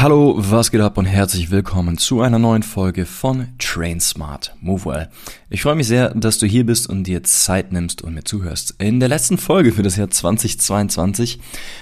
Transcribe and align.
Hallo, 0.00 0.36
was 0.38 0.70
geht 0.70 0.80
ab 0.80 0.96
und 0.96 1.06
herzlich 1.06 1.50
willkommen 1.50 1.98
zu 1.98 2.20
einer 2.20 2.38
neuen 2.38 2.62
Folge 2.62 3.04
von 3.04 3.48
Train 3.58 3.98
Smart 3.98 4.54
Move 4.60 4.84
Well. 4.84 5.08
Ich 5.50 5.62
freue 5.62 5.74
mich 5.74 5.88
sehr, 5.88 6.14
dass 6.14 6.38
du 6.38 6.46
hier 6.46 6.64
bist 6.64 6.88
und 6.88 7.02
dir 7.02 7.24
Zeit 7.24 7.72
nimmst 7.72 8.02
und 8.02 8.14
mir 8.14 8.22
zuhörst. 8.22 8.76
In 8.78 9.00
der 9.00 9.08
letzten 9.08 9.38
Folge 9.38 9.72
für 9.72 9.82
das 9.82 9.96
Jahr 9.96 10.08
2022 10.08 11.40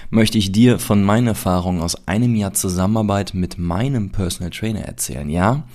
möchte 0.09 0.39
ich 0.39 0.51
dir 0.51 0.79
von 0.79 1.03
meinen 1.03 1.27
Erfahrungen 1.27 1.79
aus 1.79 2.07
einem 2.07 2.33
Jahr 2.33 2.53
Zusammenarbeit 2.53 3.35
mit 3.35 3.59
meinem 3.59 4.09
Personal 4.09 4.49
Trainer 4.49 4.81
erzählen. 4.81 5.29
Ja, 5.29 5.65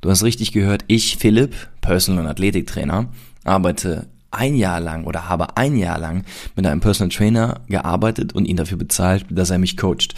du 0.00 0.08
hast 0.08 0.22
richtig 0.22 0.52
gehört, 0.52 0.86
ich, 0.86 1.18
Philipp, 1.18 1.54
Personal 1.82 2.24
und 2.24 2.30
Athletiktrainer, 2.30 3.08
arbeite 3.44 4.06
ein 4.30 4.54
Jahr 4.54 4.80
lang 4.80 5.04
oder 5.04 5.28
habe 5.28 5.58
ein 5.58 5.76
Jahr 5.76 5.98
lang 5.98 6.24
mit 6.56 6.64
einem 6.64 6.80
Personal 6.80 7.14
Trainer 7.14 7.60
gearbeitet 7.68 8.32
und 8.32 8.46
ihn 8.46 8.56
dafür 8.56 8.78
bezahlt, 8.78 9.26
dass 9.28 9.50
er 9.50 9.58
mich 9.58 9.76
coacht. 9.76 10.14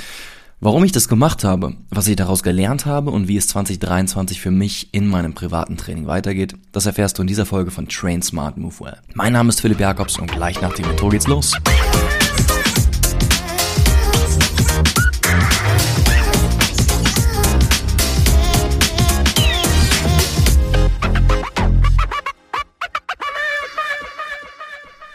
Warum 0.64 0.84
ich 0.84 0.92
das 0.92 1.08
gemacht 1.08 1.42
habe, 1.42 1.74
was 1.90 2.06
ich 2.06 2.14
daraus 2.14 2.44
gelernt 2.44 2.86
habe 2.86 3.10
und 3.10 3.26
wie 3.26 3.36
es 3.36 3.48
2023 3.48 4.40
für 4.40 4.52
mich 4.52 4.94
in 4.94 5.08
meinem 5.08 5.34
privaten 5.34 5.76
Training 5.76 6.06
weitergeht, 6.06 6.54
das 6.70 6.86
erfährst 6.86 7.18
du 7.18 7.22
in 7.22 7.26
dieser 7.26 7.46
Folge 7.46 7.72
von 7.72 7.88
Train 7.88 8.22
Smart 8.22 8.56
Move 8.56 8.78
Well. 8.78 8.98
Mein 9.12 9.32
Name 9.32 9.48
ist 9.48 9.60
Philipp 9.60 9.80
Jakobs 9.80 10.20
und 10.20 10.30
gleich 10.30 10.60
nach 10.60 10.72
dem 10.72 10.88
Intro 10.88 11.08
geht's 11.08 11.26
los. 11.26 11.52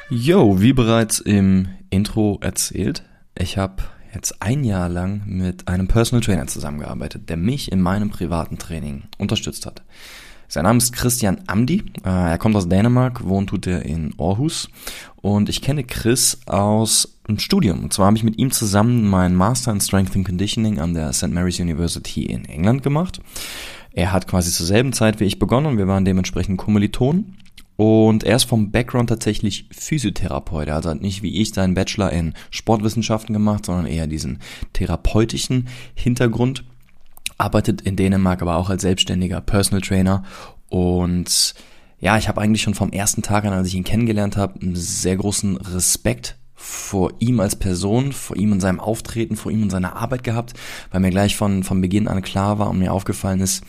Yo, 0.09 0.59
wie 0.59 0.73
bereits 0.73 1.21
im 1.21 1.69
Intro 1.89 2.37
erzählt, 2.41 3.03
ich 3.33 3.57
habe 3.57 3.83
jetzt 4.17 4.41
ein 4.41 4.63
Jahr 4.63 4.89
lang 4.89 5.21
mit 5.27 5.67
einem 5.67 5.87
Personal 5.87 6.23
Trainer 6.23 6.47
zusammengearbeitet, 6.47 7.29
der 7.29 7.37
mich 7.37 7.71
in 7.71 7.81
meinem 7.81 8.09
privaten 8.09 8.57
Training 8.57 9.03
unterstützt 9.19 9.67
hat. 9.67 9.83
Sein 10.47 10.63
Name 10.63 10.77
ist 10.77 10.91
Christian 10.91 11.41
Amdi. 11.45 11.83
Äh, 12.03 12.31
er 12.31 12.37
kommt 12.37 12.55
aus 12.55 12.67
Dänemark, 12.67 13.25
wohnt 13.25 13.49
tut 13.49 13.67
er 13.67 13.85
in 13.85 14.15
Aarhus. 14.17 14.69
Und 15.17 15.49
ich 15.49 15.61
kenne 15.61 15.83
Chris 15.83 16.39
aus 16.47 17.19
einem 17.27 17.37
Studium. 17.37 17.83
Und 17.83 17.93
zwar 17.93 18.07
habe 18.07 18.17
ich 18.17 18.23
mit 18.23 18.39
ihm 18.39 18.51
zusammen 18.51 19.07
meinen 19.07 19.35
Master 19.35 19.71
in 19.71 19.81
Strength 19.81 20.15
and 20.15 20.25
Conditioning 20.25 20.79
an 20.79 20.93
der 20.93 21.13
St. 21.13 21.29
Mary's 21.29 21.59
University 21.59 22.25
in 22.25 22.45
England 22.45 22.81
gemacht. 22.81 23.19
Er 23.91 24.13
hat 24.13 24.27
quasi 24.27 24.51
zur 24.51 24.65
selben 24.65 24.93
Zeit 24.93 25.19
wie 25.19 25.25
ich 25.25 25.37
begonnen 25.37 25.67
und 25.67 25.77
wir 25.77 25.87
waren 25.87 26.05
dementsprechend 26.05 26.57
Kommilitonen. 26.57 27.37
Und 27.77 28.23
er 28.23 28.35
ist 28.35 28.45
vom 28.45 28.71
Background 28.71 29.09
tatsächlich 29.09 29.69
Physiotherapeut. 29.71 30.67
Also 30.69 30.89
hat 30.89 31.01
nicht 31.01 31.21
wie 31.21 31.39
ich 31.39 31.53
seinen 31.53 31.75
Bachelor 31.75 32.11
in 32.11 32.33
Sportwissenschaften 32.49 33.33
gemacht, 33.33 33.65
sondern 33.65 33.85
eher 33.85 34.07
diesen 34.07 34.39
therapeutischen 34.73 35.67
Hintergrund. 35.93 36.65
Arbeitet 37.37 37.81
in 37.81 37.95
Dänemark 37.95 38.41
aber 38.41 38.57
auch 38.57 38.71
als 38.71 38.81
selbstständiger 38.81 39.41
Personal 39.41 39.81
Trainer. 39.81 40.23
Und 40.69 41.53
ja, 41.99 42.17
ich 42.17 42.27
habe 42.27 42.41
eigentlich 42.41 42.63
schon 42.63 42.73
vom 42.73 42.91
ersten 42.91 43.21
Tag 43.21 43.45
an, 43.45 43.53
als 43.53 43.67
ich 43.67 43.75
ihn 43.75 43.83
kennengelernt 43.83 44.37
habe, 44.37 44.59
einen 44.59 44.75
sehr 44.75 45.15
großen 45.15 45.57
Respekt 45.57 46.35
vor 46.55 47.13
ihm 47.19 47.39
als 47.39 47.55
Person, 47.55 48.11
vor 48.11 48.35
ihm 48.35 48.51
und 48.51 48.59
seinem 48.59 48.79
Auftreten, 48.79 49.35
vor 49.35 49.51
ihm 49.51 49.61
und 49.61 49.69
seiner 49.69 49.95
Arbeit 49.95 50.23
gehabt, 50.23 50.53
weil 50.89 51.01
mir 51.01 51.11
gleich 51.11 51.35
von, 51.35 51.63
von 51.63 51.79
Beginn 51.81 52.07
an 52.07 52.23
klar 52.23 52.57
war 52.57 52.71
und 52.71 52.79
mir 52.79 52.91
aufgefallen 52.91 53.41
ist, 53.41 53.63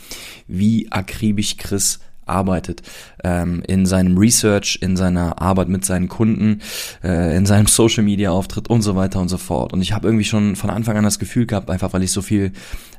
wie 0.46 0.90
akribisch 0.90 1.58
Chris 1.58 2.00
arbeitet, 2.28 2.82
ähm, 3.24 3.62
in 3.66 3.86
seinem 3.86 4.18
Research, 4.18 4.78
in 4.80 4.96
seiner 4.96 5.40
Arbeit 5.40 5.68
mit 5.68 5.84
seinen 5.84 6.08
Kunden, 6.08 6.60
äh, 7.02 7.36
in 7.36 7.46
seinem 7.46 7.66
Social 7.78 8.04
Media 8.04 8.30
Auftritt 8.30 8.68
und 8.68 8.82
so 8.82 8.96
weiter 8.96 9.20
und 9.20 9.28
so 9.28 9.38
fort. 9.38 9.72
Und 9.72 9.82
ich 9.82 9.92
habe 9.92 10.06
irgendwie 10.08 10.24
schon 10.24 10.56
von 10.56 10.70
Anfang 10.70 10.96
an 10.96 11.04
das 11.04 11.18
Gefühl 11.18 11.46
gehabt, 11.46 11.70
einfach 11.70 11.92
weil 11.92 12.02
ich 12.02 12.12
so 12.12 12.22
viel 12.22 12.52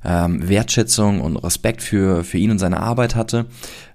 ähm, 0.03 0.47
Wertschätzung 0.47 1.21
und 1.21 1.37
Respekt 1.37 1.81
für, 1.81 2.23
für 2.23 2.37
ihn 2.37 2.51
und 2.51 2.59
seine 2.59 2.79
Arbeit 2.79 3.15
hatte, 3.15 3.45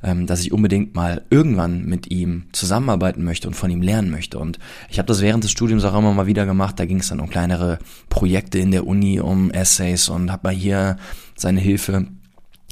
ähm, 0.02 0.26
dass 0.26 0.40
ich 0.40 0.52
unbedingt 0.52 0.94
mal 0.94 1.22
irgendwann 1.30 1.84
mit 1.84 2.10
ihm 2.10 2.44
zusammenarbeiten 2.52 3.24
möchte 3.24 3.48
und 3.48 3.54
von 3.54 3.70
ihm 3.70 3.82
lernen 3.82 4.10
möchte. 4.10 4.38
Und 4.38 4.58
ich 4.90 4.98
habe 4.98 5.06
das 5.06 5.20
während 5.20 5.44
des 5.44 5.50
Studiums 5.50 5.84
auch 5.84 5.96
immer 5.96 6.12
mal 6.12 6.26
wieder 6.26 6.46
gemacht. 6.46 6.78
Da 6.78 6.84
ging 6.84 7.00
es 7.00 7.08
dann 7.08 7.20
um 7.20 7.30
kleinere 7.30 7.78
Projekte 8.08 8.58
in 8.58 8.70
der 8.70 8.86
Uni, 8.86 9.20
um 9.20 9.50
Essays 9.50 10.08
und 10.08 10.30
habe 10.30 10.48
mal 10.48 10.54
hier 10.54 10.96
seine 11.36 11.60
Hilfe 11.60 12.06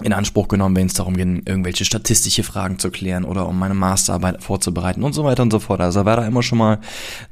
in 0.03 0.13
Anspruch 0.13 0.49
genommen, 0.49 0.77
wenn 0.77 0.87
es 0.87 0.95
darum 0.95 1.17
ging, 1.17 1.43
irgendwelche 1.45 1.85
statistische 1.85 2.43
Fragen 2.43 2.79
zu 2.79 2.91
klären 2.91 3.25
oder 3.25 3.49
um 3.49 3.59
meine 3.59 3.75
Masterarbeit 3.75 4.43
vorzubereiten 4.43 5.03
und 5.03 5.13
so 5.13 5.25
weiter 5.25 5.43
und 5.43 5.51
so 5.51 5.59
fort. 5.59 5.81
Also 5.81 6.01
er 6.01 6.05
war 6.07 6.17
da 6.17 6.27
immer 6.27 6.43
schon 6.43 6.59
mal 6.59 6.79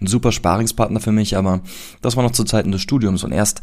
ein 0.00 0.06
super 0.06 0.32
Sparingspartner 0.32 1.00
für 1.00 1.12
mich, 1.12 1.36
aber 1.36 1.60
das 2.02 2.16
war 2.16 2.22
noch 2.22 2.32
zu 2.32 2.44
Zeiten 2.44 2.72
des 2.72 2.82
Studiums 2.82 3.24
und 3.24 3.32
erst 3.32 3.60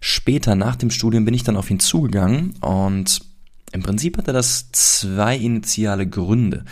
später 0.00 0.54
nach 0.54 0.76
dem 0.76 0.90
Studium 0.90 1.24
bin 1.24 1.34
ich 1.34 1.44
dann 1.44 1.56
auf 1.56 1.70
ihn 1.70 1.80
zugegangen 1.80 2.54
und 2.60 3.20
im 3.72 3.82
Prinzip 3.82 4.18
hatte 4.18 4.32
das 4.32 4.72
zwei 4.72 5.36
initiale 5.36 6.06
Gründe. 6.06 6.64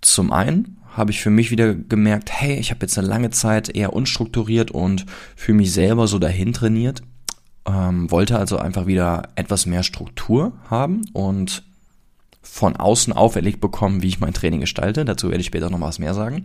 Zum 0.00 0.32
einen 0.32 0.78
habe 0.96 1.10
ich 1.10 1.20
für 1.20 1.30
mich 1.30 1.50
wieder 1.50 1.74
gemerkt, 1.74 2.30
hey, 2.32 2.58
ich 2.58 2.70
habe 2.70 2.80
jetzt 2.82 2.98
eine 2.98 3.06
lange 3.06 3.30
Zeit 3.30 3.68
eher 3.68 3.92
unstrukturiert 3.92 4.70
und 4.70 5.06
für 5.36 5.52
mich 5.52 5.72
selber 5.72 6.06
so 6.06 6.18
dahin 6.18 6.52
trainiert 6.52 7.02
ähm, 7.68 8.10
wollte 8.10 8.38
also 8.38 8.58
einfach 8.58 8.86
wieder 8.86 9.24
etwas 9.36 9.66
mehr 9.66 9.82
Struktur 9.82 10.52
haben 10.70 11.02
und 11.12 11.62
von 12.40 12.76
außen 12.76 13.12
auferlegt 13.12 13.60
bekommen, 13.60 14.02
wie 14.02 14.08
ich 14.08 14.20
mein 14.20 14.32
Training 14.32 14.60
gestalte. 14.60 15.04
Dazu 15.04 15.28
werde 15.28 15.40
ich 15.40 15.46
später 15.46 15.70
noch 15.70 15.80
was 15.80 15.98
mehr 15.98 16.14
sagen. 16.14 16.44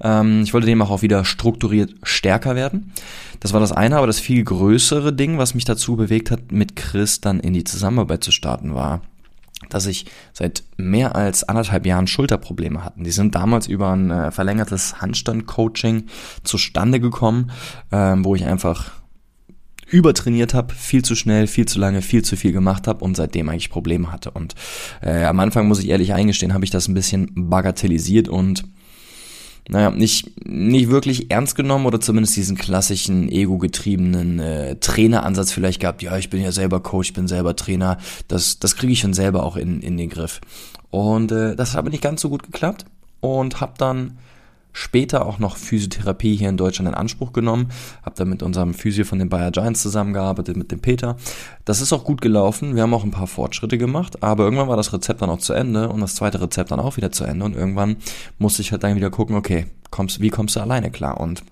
Ähm, 0.00 0.42
ich 0.42 0.54
wollte 0.54 0.66
dem 0.66 0.80
auch 0.80 1.02
wieder 1.02 1.24
strukturiert 1.24 1.94
stärker 2.02 2.54
werden. 2.54 2.92
Das 3.40 3.52
war 3.52 3.60
das 3.60 3.72
eine, 3.72 3.96
aber 3.96 4.06
das 4.06 4.20
viel 4.20 4.44
größere 4.44 5.12
Ding, 5.12 5.38
was 5.38 5.54
mich 5.54 5.64
dazu 5.64 5.96
bewegt 5.96 6.30
hat, 6.30 6.52
mit 6.52 6.76
Chris 6.76 7.20
dann 7.20 7.40
in 7.40 7.52
die 7.52 7.64
Zusammenarbeit 7.64 8.22
zu 8.22 8.30
starten, 8.30 8.74
war, 8.74 9.00
dass 9.68 9.86
ich 9.86 10.06
seit 10.32 10.62
mehr 10.76 11.16
als 11.16 11.44
anderthalb 11.44 11.84
Jahren 11.84 12.06
Schulterprobleme 12.06 12.84
hatten. 12.84 13.04
Die 13.04 13.10
sind 13.10 13.34
damals 13.34 13.66
über 13.66 13.90
ein 13.90 14.10
äh, 14.10 14.30
verlängertes 14.30 15.00
Handstand-Coaching 15.00 16.04
zustande 16.44 17.00
gekommen, 17.00 17.50
ähm, 17.92 18.24
wo 18.24 18.34
ich 18.34 18.44
einfach 18.44 18.99
übertrainiert 19.90 20.54
habe, 20.54 20.74
viel 20.74 21.04
zu 21.04 21.14
schnell, 21.14 21.46
viel 21.46 21.66
zu 21.66 21.78
lange, 21.78 22.02
viel 22.02 22.22
zu 22.22 22.36
viel 22.36 22.52
gemacht 22.52 22.86
habe 22.86 23.04
und 23.04 23.16
seitdem 23.16 23.48
eigentlich 23.48 23.70
Probleme 23.70 24.12
hatte. 24.12 24.30
Und 24.30 24.54
äh, 25.02 25.24
am 25.24 25.40
Anfang 25.40 25.68
muss 25.68 25.80
ich 25.80 25.88
ehrlich 25.88 26.14
eingestehen, 26.14 26.54
habe 26.54 26.64
ich 26.64 26.70
das 26.70 26.88
ein 26.88 26.94
bisschen 26.94 27.30
bagatellisiert 27.34 28.28
und 28.28 28.64
naja, 29.68 29.90
nicht, 29.90 30.46
nicht 30.48 30.90
wirklich 30.90 31.30
ernst 31.30 31.54
genommen 31.54 31.86
oder 31.86 32.00
zumindest 32.00 32.36
diesen 32.36 32.56
klassischen 32.56 33.30
ego-getriebenen 33.30 34.40
äh, 34.40 34.76
Traineransatz 34.76 35.52
vielleicht 35.52 35.80
gehabt, 35.80 36.02
ja, 36.02 36.16
ich 36.16 36.30
bin 36.30 36.42
ja 36.42 36.50
selber 36.50 36.80
Coach, 36.80 37.10
ich 37.10 37.14
bin 37.14 37.28
selber 37.28 37.54
Trainer, 37.54 37.98
das, 38.26 38.58
das 38.58 38.74
kriege 38.74 38.92
ich 38.92 39.00
schon 39.00 39.14
selber 39.14 39.44
auch 39.44 39.56
in, 39.56 39.80
in 39.80 39.96
den 39.96 40.08
Griff. 40.08 40.40
Und 40.90 41.30
äh, 41.30 41.54
das 41.54 41.72
hat 41.72 41.78
aber 41.78 41.90
nicht 41.90 42.02
ganz 42.02 42.20
so 42.20 42.30
gut 42.30 42.42
geklappt 42.42 42.84
und 43.20 43.60
habe 43.60 43.74
dann 43.78 44.18
später 44.72 45.26
auch 45.26 45.38
noch 45.38 45.56
Physiotherapie 45.56 46.36
hier 46.36 46.48
in 46.48 46.56
Deutschland 46.56 46.88
in 46.88 46.94
Anspruch 46.94 47.32
genommen. 47.32 47.68
Habe 48.02 48.16
da 48.16 48.24
mit 48.24 48.42
unserem 48.42 48.74
Physio 48.74 49.04
von 49.04 49.18
den 49.18 49.28
Bayer 49.28 49.50
Giants 49.50 49.82
zusammengearbeitet, 49.82 50.56
mit 50.56 50.70
dem 50.70 50.80
Peter. 50.80 51.16
Das 51.64 51.80
ist 51.80 51.92
auch 51.92 52.04
gut 52.04 52.20
gelaufen. 52.20 52.74
Wir 52.74 52.82
haben 52.82 52.94
auch 52.94 53.04
ein 53.04 53.10
paar 53.10 53.26
Fortschritte 53.26 53.78
gemacht, 53.78 54.22
aber 54.22 54.44
irgendwann 54.44 54.68
war 54.68 54.76
das 54.76 54.92
Rezept 54.92 55.22
dann 55.22 55.30
auch 55.30 55.38
zu 55.38 55.52
Ende 55.52 55.88
und 55.88 56.00
das 56.00 56.14
zweite 56.14 56.40
Rezept 56.40 56.70
dann 56.70 56.80
auch 56.80 56.96
wieder 56.96 57.12
zu 57.12 57.24
Ende 57.24 57.44
und 57.44 57.54
irgendwann 57.54 57.96
musste 58.38 58.62
ich 58.62 58.72
halt 58.72 58.82
dann 58.82 58.96
wieder 58.96 59.10
gucken, 59.10 59.36
okay, 59.36 59.66
kommst, 59.90 60.20
wie 60.20 60.30
kommst 60.30 60.56
du 60.56 60.60
alleine 60.60 60.90
klar? 60.90 61.20
Und 61.20 61.42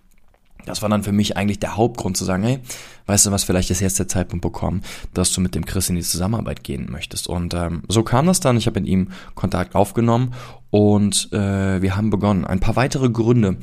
das 0.69 0.83
war 0.83 0.89
dann 0.89 1.03
für 1.03 1.13
mich 1.13 1.37
eigentlich 1.37 1.59
der 1.59 1.77
Hauptgrund 1.77 2.17
zu 2.17 2.25
sagen, 2.25 2.43
hey, 2.43 2.61
weißt 3.07 3.27
du 3.27 3.31
was, 3.31 3.45
vielleicht 3.45 3.71
ist 3.71 3.81
jetzt 3.81 3.99
der 3.99 4.09
Zeitpunkt 4.09 4.43
bekommen, 4.43 4.83
dass 5.15 5.33
du 5.33 5.41
mit 5.41 5.55
dem 5.55 5.65
Chris 5.65 5.89
in 5.89 5.97
die 5.97 6.03
Zusammenarbeit 6.03 6.63
gehen 6.63 6.91
möchtest. 6.91 7.27
Und 7.27 7.55
ähm, 7.55 7.83
so 7.89 8.03
kam 8.03 8.27
das 8.27 8.41
dann. 8.41 8.57
Ich 8.57 8.67
habe 8.67 8.81
mit 8.81 8.89
ihm 8.89 9.09
Kontakt 9.35 9.75
aufgenommen 9.75 10.35
und 10.71 11.33
äh, 11.33 11.83
wir 11.83 11.97
haben 11.97 12.11
begonnen. 12.11 12.45
Ein 12.45 12.61
paar 12.61 12.77
weitere 12.77 13.11
Gründe, 13.11 13.57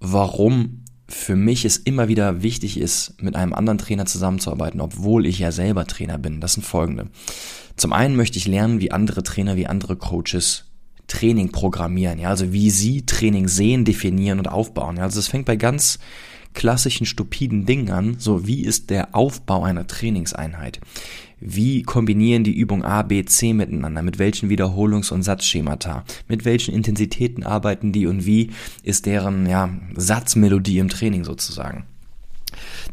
warum 0.00 0.84
für 1.08 1.36
mich 1.36 1.64
es 1.64 1.76
immer 1.76 2.08
wieder 2.08 2.42
wichtig 2.42 2.78
ist, 2.78 3.20
mit 3.22 3.36
einem 3.36 3.52
anderen 3.52 3.78
Trainer 3.78 4.06
zusammenzuarbeiten, 4.06 4.80
obwohl 4.80 5.26
ich 5.26 5.38
ja 5.38 5.52
selber 5.52 5.86
Trainer 5.86 6.18
bin. 6.18 6.40
Das 6.40 6.54
sind 6.54 6.64
folgende. 6.64 7.08
Zum 7.76 7.92
einen 7.92 8.16
möchte 8.16 8.38
ich 8.38 8.46
lernen, 8.46 8.80
wie 8.80 8.92
andere 8.92 9.22
Trainer, 9.22 9.56
wie 9.56 9.66
andere 9.66 9.96
Coaches 9.96 10.64
Training 11.08 11.50
programmieren, 11.50 12.18
ja, 12.18 12.28
also 12.28 12.52
wie 12.52 12.70
sie 12.70 13.04
Training 13.04 13.48
sehen, 13.48 13.84
definieren 13.84 14.38
und 14.38 14.48
aufbauen. 14.48 14.96
Ja, 14.96 15.02
also 15.02 15.18
es 15.18 15.28
fängt 15.28 15.44
bei 15.44 15.56
ganz 15.56 15.98
klassischen 16.54 17.06
stupiden 17.06 17.66
Dingen 17.66 17.90
an, 17.90 18.16
so 18.18 18.46
wie 18.46 18.62
ist 18.62 18.90
der 18.90 19.14
Aufbau 19.14 19.64
einer 19.64 19.86
Trainingseinheit? 19.86 20.80
Wie 21.40 21.82
kombinieren 21.82 22.44
die 22.44 22.56
Übung 22.56 22.84
A, 22.84 23.02
B, 23.02 23.24
C 23.24 23.52
miteinander? 23.52 24.02
Mit 24.02 24.18
welchen 24.20 24.48
Wiederholungs- 24.48 25.12
und 25.12 25.24
Satzschemata? 25.24 26.04
Mit 26.28 26.44
welchen 26.44 26.72
Intensitäten 26.72 27.42
arbeiten 27.42 27.90
die 27.90 28.06
und 28.06 28.26
wie 28.26 28.50
ist 28.84 29.06
deren 29.06 29.46
ja, 29.46 29.68
Satzmelodie 29.96 30.78
im 30.78 30.88
Training 30.88 31.24
sozusagen? 31.24 31.84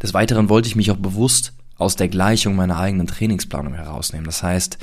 Des 0.02 0.16
Weiteren 0.16 0.50
wollte 0.50 0.68
ich 0.68 0.76
mich 0.76 0.90
auch 0.90 0.98
bewusst 0.98 1.54
aus 1.78 1.96
der 1.96 2.08
Gleichung 2.08 2.56
meiner 2.56 2.80
eigenen 2.80 3.06
Trainingsplanung 3.06 3.74
herausnehmen. 3.74 4.26
Das 4.26 4.42
heißt, 4.42 4.80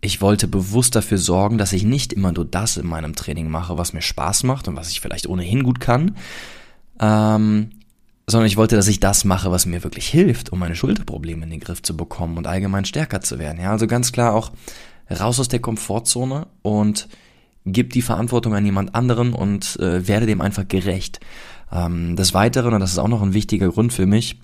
ich 0.00 0.20
wollte 0.20 0.46
bewusst 0.46 0.94
dafür 0.94 1.18
sorgen, 1.18 1.58
dass 1.58 1.72
ich 1.72 1.84
nicht 1.84 2.12
immer 2.12 2.32
nur 2.32 2.44
das 2.44 2.76
in 2.76 2.86
meinem 2.86 3.14
Training 3.14 3.48
mache, 3.50 3.78
was 3.78 3.92
mir 3.92 4.02
Spaß 4.02 4.44
macht 4.44 4.68
und 4.68 4.76
was 4.76 4.90
ich 4.90 5.00
vielleicht 5.00 5.26
ohnehin 5.26 5.64
gut 5.64 5.80
kann, 5.80 6.16
ähm, 7.00 7.70
sondern 8.30 8.46
ich 8.46 8.58
wollte, 8.58 8.76
dass 8.76 8.88
ich 8.88 9.00
das 9.00 9.24
mache, 9.24 9.50
was 9.50 9.64
mir 9.64 9.82
wirklich 9.82 10.06
hilft, 10.06 10.52
um 10.52 10.58
meine 10.58 10.76
Schulterprobleme 10.76 11.44
in 11.44 11.50
den 11.50 11.60
Griff 11.60 11.80
zu 11.80 11.96
bekommen 11.96 12.36
und 12.36 12.46
allgemein 12.46 12.84
stärker 12.84 13.22
zu 13.22 13.38
werden. 13.38 13.60
Ja, 13.60 13.70
also 13.70 13.86
ganz 13.86 14.12
klar 14.12 14.34
auch 14.34 14.52
raus 15.10 15.40
aus 15.40 15.48
der 15.48 15.60
Komfortzone 15.60 16.46
und 16.60 17.08
gib 17.64 17.94
die 17.94 18.02
Verantwortung 18.02 18.54
an 18.54 18.66
jemand 18.66 18.94
anderen 18.94 19.32
und 19.32 19.78
äh, 19.80 20.06
werde 20.06 20.26
dem 20.26 20.42
einfach 20.42 20.68
gerecht. 20.68 21.20
Ähm, 21.72 22.16
des 22.16 22.34
Weiteren, 22.34 22.74
und 22.74 22.80
das 22.80 22.92
ist 22.92 22.98
auch 22.98 23.08
noch 23.08 23.22
ein 23.22 23.32
wichtiger 23.32 23.70
Grund 23.70 23.94
für 23.94 24.06
mich, 24.06 24.38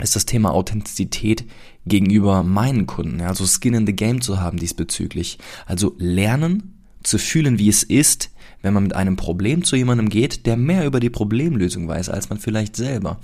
ist 0.00 0.16
das 0.16 0.24
Thema 0.24 0.52
Authentizität 0.52 1.44
gegenüber 1.84 2.42
meinen 2.42 2.86
Kunden, 2.86 3.20
ja, 3.20 3.28
also 3.28 3.44
Skin 3.46 3.74
in 3.74 3.86
the 3.86 3.92
Game 3.92 4.22
zu 4.22 4.40
haben 4.40 4.58
diesbezüglich. 4.58 5.38
Also 5.66 5.94
lernen 5.98 6.80
zu 7.02 7.18
fühlen, 7.18 7.58
wie 7.58 7.68
es 7.68 7.82
ist, 7.82 8.30
wenn 8.62 8.74
man 8.74 8.84
mit 8.84 8.94
einem 8.94 9.16
Problem 9.16 9.64
zu 9.64 9.76
jemandem 9.76 10.08
geht, 10.08 10.46
der 10.46 10.56
mehr 10.56 10.86
über 10.86 11.00
die 11.00 11.10
Problemlösung 11.10 11.88
weiß 11.88 12.08
als 12.08 12.28
man 12.28 12.38
vielleicht 12.38 12.76
selber. 12.76 13.18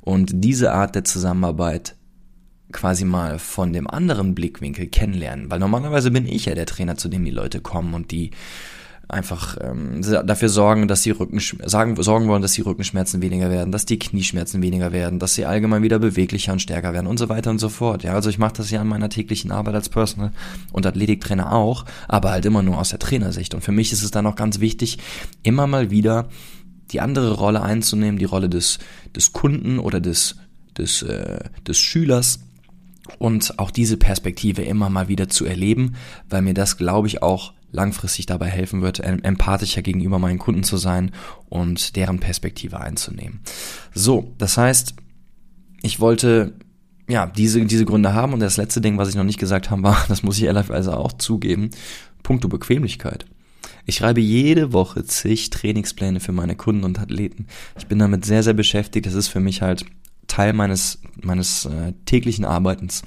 Und 0.00 0.30
diese 0.32 0.72
Art 0.72 0.94
der 0.94 1.04
Zusammenarbeit 1.04 1.96
quasi 2.72 3.04
mal 3.04 3.38
von 3.38 3.72
dem 3.72 3.88
anderen 3.88 4.34
Blickwinkel 4.34 4.86
kennenlernen, 4.86 5.50
weil 5.50 5.58
normalerweise 5.58 6.10
bin 6.10 6.26
ich 6.26 6.46
ja 6.46 6.54
der 6.54 6.66
Trainer, 6.66 6.96
zu 6.96 7.08
dem 7.08 7.24
die 7.24 7.30
Leute 7.30 7.60
kommen 7.60 7.94
und 7.94 8.10
die 8.10 8.30
einfach 9.10 9.56
ähm, 9.60 10.02
dafür 10.02 10.48
sorgen, 10.48 10.88
dass 10.88 11.02
die 11.02 11.10
Rücken 11.10 11.40
sagen, 11.64 12.00
sorgen 12.00 12.28
wollen, 12.28 12.42
dass 12.42 12.52
die 12.52 12.62
Rückenschmerzen 12.62 13.22
weniger 13.22 13.50
werden, 13.50 13.72
dass 13.72 13.86
die 13.86 13.98
Knieschmerzen 13.98 14.62
weniger 14.62 14.92
werden, 14.92 15.18
dass 15.18 15.34
sie 15.34 15.46
allgemein 15.46 15.82
wieder 15.82 15.98
beweglicher 15.98 16.52
und 16.52 16.60
stärker 16.60 16.92
werden 16.92 17.06
und 17.06 17.18
so 17.18 17.28
weiter 17.28 17.50
und 17.50 17.58
so 17.58 17.68
fort. 17.68 18.02
Ja, 18.02 18.14
also 18.14 18.30
ich 18.30 18.38
mache 18.38 18.54
das 18.54 18.70
ja 18.70 18.80
in 18.82 18.88
meiner 18.88 19.08
täglichen 19.08 19.50
Arbeit 19.50 19.74
als 19.74 19.88
Personal 19.88 20.32
und 20.72 20.86
Athletiktrainer 20.86 21.52
auch, 21.52 21.84
aber 22.08 22.30
halt 22.30 22.44
immer 22.44 22.62
nur 22.62 22.78
aus 22.78 22.90
der 22.90 22.98
Trainersicht. 22.98 23.54
Und 23.54 23.62
für 23.62 23.72
mich 23.72 23.92
ist 23.92 24.02
es 24.02 24.10
dann 24.10 24.26
auch 24.26 24.36
ganz 24.36 24.60
wichtig, 24.60 24.98
immer 25.42 25.66
mal 25.66 25.90
wieder 25.90 26.28
die 26.92 27.00
andere 27.00 27.34
Rolle 27.34 27.62
einzunehmen, 27.62 28.18
die 28.18 28.24
Rolle 28.24 28.48
des 28.48 28.78
des 29.14 29.32
Kunden 29.32 29.78
oder 29.78 30.00
des 30.00 30.36
des 30.76 31.02
äh, 31.02 31.40
des 31.66 31.78
Schülers 31.78 32.40
und 33.18 33.58
auch 33.58 33.70
diese 33.70 33.96
Perspektive 33.96 34.62
immer 34.62 34.90
mal 34.90 35.08
wieder 35.08 35.28
zu 35.28 35.44
erleben, 35.44 35.94
weil 36.28 36.42
mir 36.42 36.54
das, 36.54 36.76
glaube 36.76 37.08
ich, 37.08 37.22
auch 37.22 37.52
langfristig 37.72 38.26
dabei 38.26 38.46
helfen 38.46 38.82
wird, 38.82 39.00
empathischer 39.00 39.82
gegenüber 39.82 40.18
meinen 40.18 40.38
Kunden 40.38 40.62
zu 40.62 40.76
sein 40.76 41.12
und 41.48 41.96
deren 41.96 42.20
Perspektive 42.20 42.80
einzunehmen. 42.80 43.40
So, 43.94 44.34
das 44.38 44.56
heißt, 44.56 44.94
ich 45.82 46.00
wollte 46.00 46.54
ja 47.08 47.26
diese 47.26 47.64
diese 47.64 47.84
Gründe 47.84 48.14
haben 48.14 48.32
und 48.32 48.40
das 48.40 48.56
letzte 48.56 48.80
Ding, 48.80 48.98
was 48.98 49.08
ich 49.08 49.14
noch 49.14 49.24
nicht 49.24 49.40
gesagt 49.40 49.70
habe, 49.70 49.82
war, 49.84 50.04
das 50.08 50.22
muss 50.22 50.38
ich 50.38 50.44
ehrlicherweise 50.44 50.96
auch 50.96 51.12
zugeben, 51.12 51.70
puncto 52.22 52.48
Bequemlichkeit. 52.48 53.26
Ich 53.86 53.96
schreibe 53.96 54.20
jede 54.20 54.72
Woche 54.72 55.04
zig 55.04 55.50
Trainingspläne 55.50 56.20
für 56.20 56.32
meine 56.32 56.54
Kunden 56.54 56.84
und 56.84 56.98
Athleten. 56.98 57.46
Ich 57.78 57.86
bin 57.86 57.98
damit 57.98 58.24
sehr, 58.24 58.42
sehr 58.42 58.54
beschäftigt. 58.54 59.06
Das 59.06 59.14
ist 59.14 59.28
für 59.28 59.40
mich 59.40 59.62
halt 59.62 59.84
Teil 60.26 60.52
meines, 60.52 61.00
meines 61.22 61.64
äh, 61.64 61.92
täglichen 62.04 62.44
Arbeitens. 62.44 63.02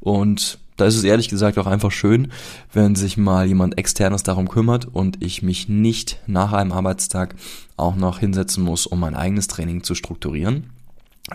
Und 0.00 0.58
da 0.78 0.86
ist 0.86 0.96
es 0.96 1.04
ehrlich 1.04 1.28
gesagt 1.28 1.58
auch 1.58 1.66
einfach 1.66 1.90
schön, 1.90 2.32
wenn 2.72 2.94
sich 2.94 3.16
mal 3.16 3.46
jemand 3.46 3.76
externes 3.76 4.22
darum 4.22 4.48
kümmert 4.48 4.86
und 4.86 5.22
ich 5.22 5.42
mich 5.42 5.68
nicht 5.68 6.20
nach 6.26 6.52
einem 6.52 6.72
Arbeitstag 6.72 7.34
auch 7.76 7.96
noch 7.96 8.20
hinsetzen 8.20 8.64
muss, 8.64 8.86
um 8.86 9.00
mein 9.00 9.14
eigenes 9.14 9.48
Training 9.48 9.82
zu 9.82 9.94
strukturieren. 9.94 10.70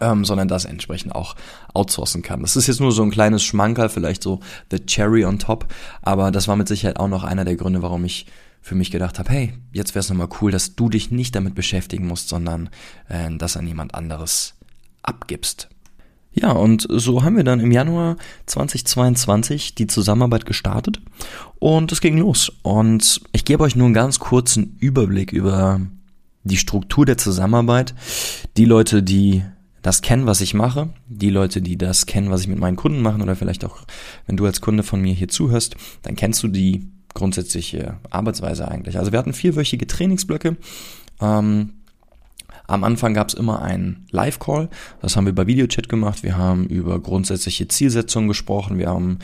Ähm, 0.02 0.26
sondern 0.26 0.48
das 0.48 0.66
entsprechend 0.66 1.14
auch 1.14 1.36
outsourcen 1.76 2.24
kann. 2.24 2.42
Das 2.42 2.56
ist 2.56 2.66
jetzt 2.66 2.80
nur 2.80 2.92
so 2.92 3.04
ein 3.04 3.12
kleines 3.12 3.44
Schmankerl, 3.44 3.90
vielleicht 3.90 4.24
so 4.24 4.40
the 4.72 4.84
cherry 4.84 5.24
on 5.24 5.38
top, 5.38 5.72
aber 6.02 6.32
das 6.32 6.48
war 6.48 6.56
mit 6.56 6.68
Sicherheit 6.68 6.98
auch 6.98 7.08
noch 7.08 7.24
einer 7.24 7.46
der 7.46 7.58
Gründe, 7.58 7.84
warum 7.84 8.04
ich 8.04 8.26
für 8.60 8.74
mich 8.74 8.90
gedacht 8.90 9.20
habe, 9.20 9.30
hey, 9.30 9.54
jetzt 9.72 9.94
wäre 9.94 10.00
es 10.00 10.10
nochmal 10.10 10.30
cool, 10.42 10.50
dass 10.50 10.76
du 10.76 10.90
dich 10.90 11.12
nicht 11.12 11.36
damit 11.36 11.54
beschäftigen 11.54 12.08
musst, 12.08 12.28
sondern 12.30 12.72
äh, 13.08 13.30
das 13.38 13.56
an 13.56 13.68
jemand 13.68 13.94
anderes 13.94 14.56
abgibst. 15.04 15.70
Ja, 16.34 16.52
und 16.52 16.88
so 16.90 17.24
haben 17.24 17.38
wir 17.38 17.44
dann 17.44 17.60
im 17.60 17.72
Januar 17.72 18.18
2022 18.48 19.76
die 19.76 19.88
Zusammenarbeit 19.88 20.46
gestartet 20.46 21.00
und 21.60 21.92
es 21.92 22.02
ging 22.02 22.18
los. 22.18 22.52
Und 22.64 23.22
ich 23.32 23.46
gebe 23.46 23.64
euch 23.64 23.76
nur 23.76 23.86
einen 23.86 23.94
ganz 23.94 24.20
kurzen 24.20 24.76
Überblick 24.80 25.32
über 25.32 25.82
die 26.44 26.58
Struktur 26.58 27.06
der 27.06 27.18
Zusammenarbeit. 27.18 27.94
Die 28.58 28.66
Leute, 28.66 29.04
die 29.04 29.44
das 29.84 30.02
kennen, 30.02 30.26
was 30.26 30.42
ich 30.42 30.54
mache, 30.54 30.90
die 31.08 31.30
Leute, 31.30 31.62
die 31.62 31.78
das 31.78 32.06
kennen, 32.06 32.32
was 32.32 32.42
ich 32.42 32.48
mit 32.48 32.58
meinen 32.58 32.78
Kunden 32.78 33.02
mache, 33.02 33.22
oder 33.22 33.36
vielleicht 33.36 33.66
auch, 33.66 33.86
wenn 34.26 34.38
du 34.38 34.46
als 34.46 34.62
Kunde 34.62 34.82
von 34.82 35.02
mir 35.02 35.14
hier 35.14 35.28
zuhörst, 35.28 35.76
dann 36.02 36.16
kennst 36.16 36.42
du 36.42 36.48
die 36.48 36.88
grundsätzliche 37.14 37.98
Arbeitsweise 38.10 38.68
eigentlich. 38.68 38.98
Also 38.98 39.12
wir 39.12 39.20
hatten 39.20 39.34
vierwöchige 39.34 39.86
Trainingsblöcke. 39.86 40.58
Ähm, 41.22 41.74
am 42.68 42.84
Anfang 42.84 43.14
gab 43.14 43.30
es 43.30 43.34
immer 43.34 43.62
einen 43.62 44.06
Live-Call. 44.12 44.70
Das 45.02 45.16
haben 45.16 45.26
wir 45.26 45.36
bei 45.36 45.48
Videochat 45.48 45.90
gemacht. 45.90 46.24
Wir 46.24 46.38
haben 46.38 46.66
über 46.66 47.00
grundsätzliche 47.00 47.68
Zielsetzungen 47.68 48.28
gesprochen. 48.28 48.78
Wir 48.78 48.90
haben 48.90 49.20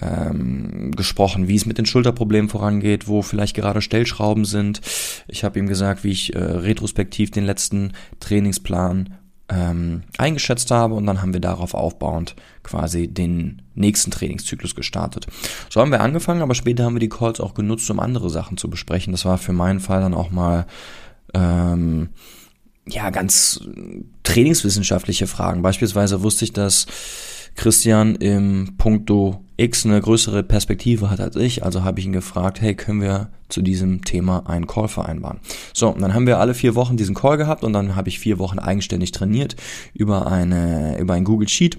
ähm, 0.00 0.92
gesprochen, 0.96 1.48
wie 1.48 1.56
es 1.56 1.66
mit 1.66 1.78
den 1.78 1.86
Schulterproblemen 1.86 2.50
vorangeht, 2.50 3.08
wo 3.08 3.22
vielleicht 3.22 3.54
gerade 3.54 3.80
Stellschrauben 3.80 4.44
sind. 4.44 4.80
Ich 5.28 5.44
habe 5.44 5.58
ihm 5.58 5.66
gesagt, 5.66 6.04
wie 6.04 6.10
ich 6.10 6.34
äh, 6.34 6.38
retrospektiv 6.38 7.30
den 7.30 7.44
letzten 7.44 7.92
Trainingsplan 8.20 9.14
ähm, 9.48 10.02
eingeschätzt 10.16 10.70
habe 10.70 10.94
und 10.94 11.06
dann 11.06 11.20
haben 11.20 11.34
wir 11.34 11.40
darauf 11.40 11.74
aufbauend 11.74 12.34
quasi 12.62 13.08
den 13.08 13.62
nächsten 13.74 14.10
Trainingszyklus 14.10 14.74
gestartet. 14.74 15.26
So 15.68 15.80
haben 15.80 15.90
wir 15.90 16.00
angefangen, 16.00 16.42
aber 16.42 16.54
später 16.54 16.84
haben 16.84 16.94
wir 16.94 17.00
die 17.00 17.10
Calls 17.10 17.40
auch 17.40 17.54
genutzt, 17.54 17.90
um 17.90 18.00
andere 18.00 18.30
Sachen 18.30 18.56
zu 18.56 18.70
besprechen. 18.70 19.12
Das 19.12 19.24
war 19.24 19.38
für 19.38 19.52
meinen 19.52 19.80
Fall 19.80 20.00
dann 20.00 20.14
auch 20.14 20.30
mal 20.30 20.66
ähm, 21.34 22.08
ja, 22.86 23.10
ganz 23.10 23.60
trainingswissenschaftliche 24.22 25.26
Fragen. 25.26 25.62
Beispielsweise 25.62 26.22
wusste 26.22 26.44
ich, 26.44 26.52
dass 26.52 26.86
Christian 27.54 28.16
im 28.16 28.74
Punkto 28.78 29.40
X 29.56 29.86
eine 29.86 30.00
größere 30.00 30.42
Perspektive 30.42 31.10
hat 31.10 31.20
als 31.20 31.36
ich, 31.36 31.62
also 31.64 31.84
habe 31.84 32.00
ich 32.00 32.06
ihn 32.06 32.12
gefragt, 32.12 32.60
hey, 32.60 32.74
können 32.74 33.00
wir 33.00 33.30
zu 33.48 33.62
diesem 33.62 34.02
Thema 34.04 34.48
einen 34.48 34.66
Call 34.66 34.88
vereinbaren? 34.88 35.38
So, 35.72 35.88
und 35.90 36.00
dann 36.02 36.14
haben 36.14 36.26
wir 36.26 36.40
alle 36.40 36.54
vier 36.54 36.74
Wochen 36.74 36.96
diesen 36.96 37.14
Call 37.14 37.36
gehabt 37.36 37.62
und 37.62 37.72
dann 37.72 37.94
habe 37.94 38.08
ich 38.08 38.18
vier 38.18 38.38
Wochen 38.38 38.58
eigenständig 38.58 39.12
trainiert 39.12 39.54
über 39.94 40.26
eine, 40.26 40.98
über 40.98 41.14
ein 41.14 41.24
Google 41.24 41.48
Sheet 41.48 41.78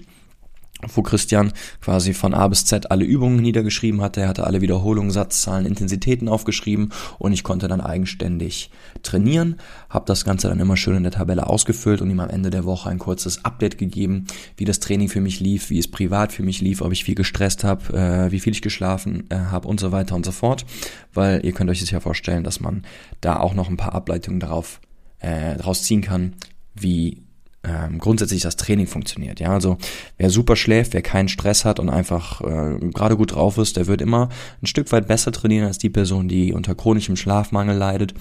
wo 0.82 1.02
Christian 1.02 1.52
quasi 1.80 2.12
von 2.12 2.34
A 2.34 2.48
bis 2.48 2.64
Z 2.66 2.90
alle 2.90 3.04
Übungen 3.04 3.40
niedergeschrieben 3.40 4.02
hatte. 4.02 4.20
Er 4.20 4.28
hatte 4.28 4.44
alle 4.44 4.60
Wiederholungen, 4.60 5.10
Satzzahlen, 5.10 5.66
Intensitäten 5.66 6.28
aufgeschrieben 6.28 6.92
und 7.18 7.32
ich 7.32 7.44
konnte 7.44 7.66
dann 7.68 7.80
eigenständig 7.80 8.70
trainieren, 9.02 9.56
habe 9.88 10.04
das 10.06 10.24
Ganze 10.24 10.48
dann 10.48 10.60
immer 10.60 10.76
schön 10.76 10.96
in 10.96 11.02
der 11.02 11.12
Tabelle 11.12 11.46
ausgefüllt 11.46 12.02
und 12.02 12.10
ihm 12.10 12.20
am 12.20 12.28
Ende 12.28 12.50
der 12.50 12.64
Woche 12.64 12.90
ein 12.90 12.98
kurzes 12.98 13.44
Update 13.44 13.78
gegeben, 13.78 14.26
wie 14.56 14.64
das 14.64 14.80
Training 14.80 15.08
für 15.08 15.20
mich 15.20 15.40
lief, 15.40 15.70
wie 15.70 15.78
es 15.78 15.90
privat 15.90 16.32
für 16.32 16.42
mich 16.42 16.60
lief, 16.60 16.82
ob 16.82 16.92
ich 16.92 17.04
viel 17.04 17.14
gestresst 17.14 17.64
habe, 17.64 17.96
äh, 17.96 18.32
wie 18.32 18.40
viel 18.40 18.52
ich 18.52 18.62
geschlafen 18.62 19.24
äh, 19.30 19.36
habe 19.36 19.68
und 19.68 19.80
so 19.80 19.92
weiter 19.92 20.14
und 20.14 20.26
so 20.26 20.32
fort, 20.32 20.66
weil 21.14 21.44
ihr 21.44 21.52
könnt 21.52 21.70
euch 21.70 21.80
das 21.80 21.90
ja 21.90 22.00
vorstellen, 22.00 22.44
dass 22.44 22.60
man 22.60 22.84
da 23.20 23.40
auch 23.40 23.54
noch 23.54 23.70
ein 23.70 23.76
paar 23.76 23.94
Ableitungen 23.94 24.40
darauf 24.40 24.80
äh, 25.20 25.56
daraus 25.56 25.82
ziehen 25.84 26.02
kann, 26.02 26.34
wie 26.74 27.25
ähm, 27.64 27.98
grundsätzlich 27.98 28.42
das 28.42 28.56
Training 28.56 28.86
funktioniert. 28.86 29.40
Ja, 29.40 29.52
also 29.52 29.78
wer 30.18 30.30
super 30.30 30.56
schläft, 30.56 30.94
wer 30.94 31.02
keinen 31.02 31.28
Stress 31.28 31.64
hat 31.64 31.80
und 31.80 31.88
einfach 31.88 32.40
äh, 32.40 32.78
gerade 32.92 33.16
gut 33.16 33.34
drauf 33.34 33.58
ist, 33.58 33.76
der 33.76 33.86
wird 33.86 34.00
immer 34.00 34.28
ein 34.62 34.66
Stück 34.66 34.92
weit 34.92 35.08
besser 35.08 35.32
trainieren 35.32 35.66
als 35.66 35.78
die 35.78 35.90
Person, 35.90 36.28
die 36.28 36.52
unter 36.52 36.74
chronischem 36.74 37.16
Schlafmangel 37.16 37.76
leidet, 37.76 38.14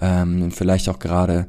ähm, 0.00 0.50
vielleicht 0.50 0.88
auch 0.88 0.98
gerade 0.98 1.46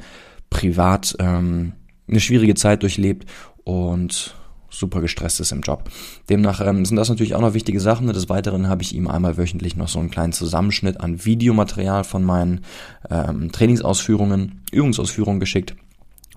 privat 0.50 1.16
ähm, 1.20 1.74
eine 2.08 2.20
schwierige 2.20 2.56
Zeit 2.56 2.82
durchlebt 2.82 3.30
und 3.64 4.36
super 4.70 5.02
gestresst 5.02 5.40
ist 5.40 5.52
im 5.52 5.62
Job. 5.62 5.90
Demnach 6.30 6.60
ähm, 6.60 6.86
sind 6.86 6.98
das 6.98 7.10
natürlich 7.10 7.36
auch 7.36 7.42
noch 7.42 7.54
wichtige 7.54 7.80
Sachen. 7.80 8.08
Des 8.08 8.30
Weiteren 8.30 8.68
habe 8.68 8.82
ich 8.82 8.96
ihm 8.96 9.08
einmal 9.08 9.38
wöchentlich 9.38 9.76
noch 9.76 9.88
so 9.88 10.00
einen 10.00 10.10
kleinen 10.10 10.34
Zusammenschnitt 10.34 11.00
an 11.00 11.24
Videomaterial 11.24 12.04
von 12.04 12.24
meinen 12.24 12.62
ähm, 13.10 13.52
Trainingsausführungen, 13.52 14.64
Übungsausführungen 14.72 15.40
geschickt 15.40 15.76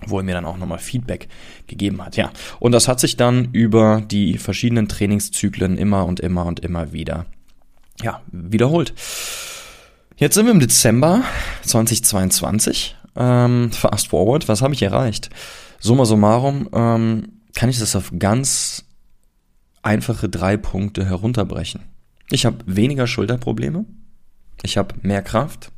wo 0.05 0.19
er 0.19 0.23
mir 0.23 0.35
dann 0.35 0.45
auch 0.45 0.57
nochmal 0.57 0.79
Feedback 0.79 1.27
gegeben 1.65 2.03
hat. 2.05 2.17
Ja, 2.17 2.31
und 2.59 2.71
das 2.71 2.87
hat 2.87 2.99
sich 2.99 3.17
dann 3.17 3.49
über 3.51 4.01
die 4.01 4.37
verschiedenen 4.37 4.87
Trainingszyklen 4.87 5.77
immer 5.77 6.05
und 6.05 6.19
immer 6.19 6.45
und 6.45 6.59
immer 6.59 6.93
wieder, 6.93 7.25
ja, 8.01 8.21
wiederholt. 8.31 8.93
Jetzt 10.15 10.35
sind 10.35 10.45
wir 10.45 10.53
im 10.53 10.59
Dezember 10.59 11.23
2022. 11.63 12.95
Ähm, 13.15 13.71
fast 13.71 14.09
forward, 14.09 14.47
was 14.47 14.61
habe 14.61 14.73
ich 14.73 14.83
erreicht? 14.83 15.29
Summa 15.79 16.05
summarum 16.05 16.69
ähm, 16.73 17.41
kann 17.55 17.69
ich 17.69 17.79
das 17.79 17.95
auf 17.95 18.11
ganz 18.17 18.85
einfache 19.81 20.29
drei 20.29 20.57
Punkte 20.57 21.05
herunterbrechen. 21.05 21.81
Ich 22.29 22.45
habe 22.45 22.57
weniger 22.65 23.07
Schulterprobleme, 23.07 23.85
ich 24.61 24.77
habe 24.77 24.95
mehr 25.01 25.21
Kraft 25.21 25.71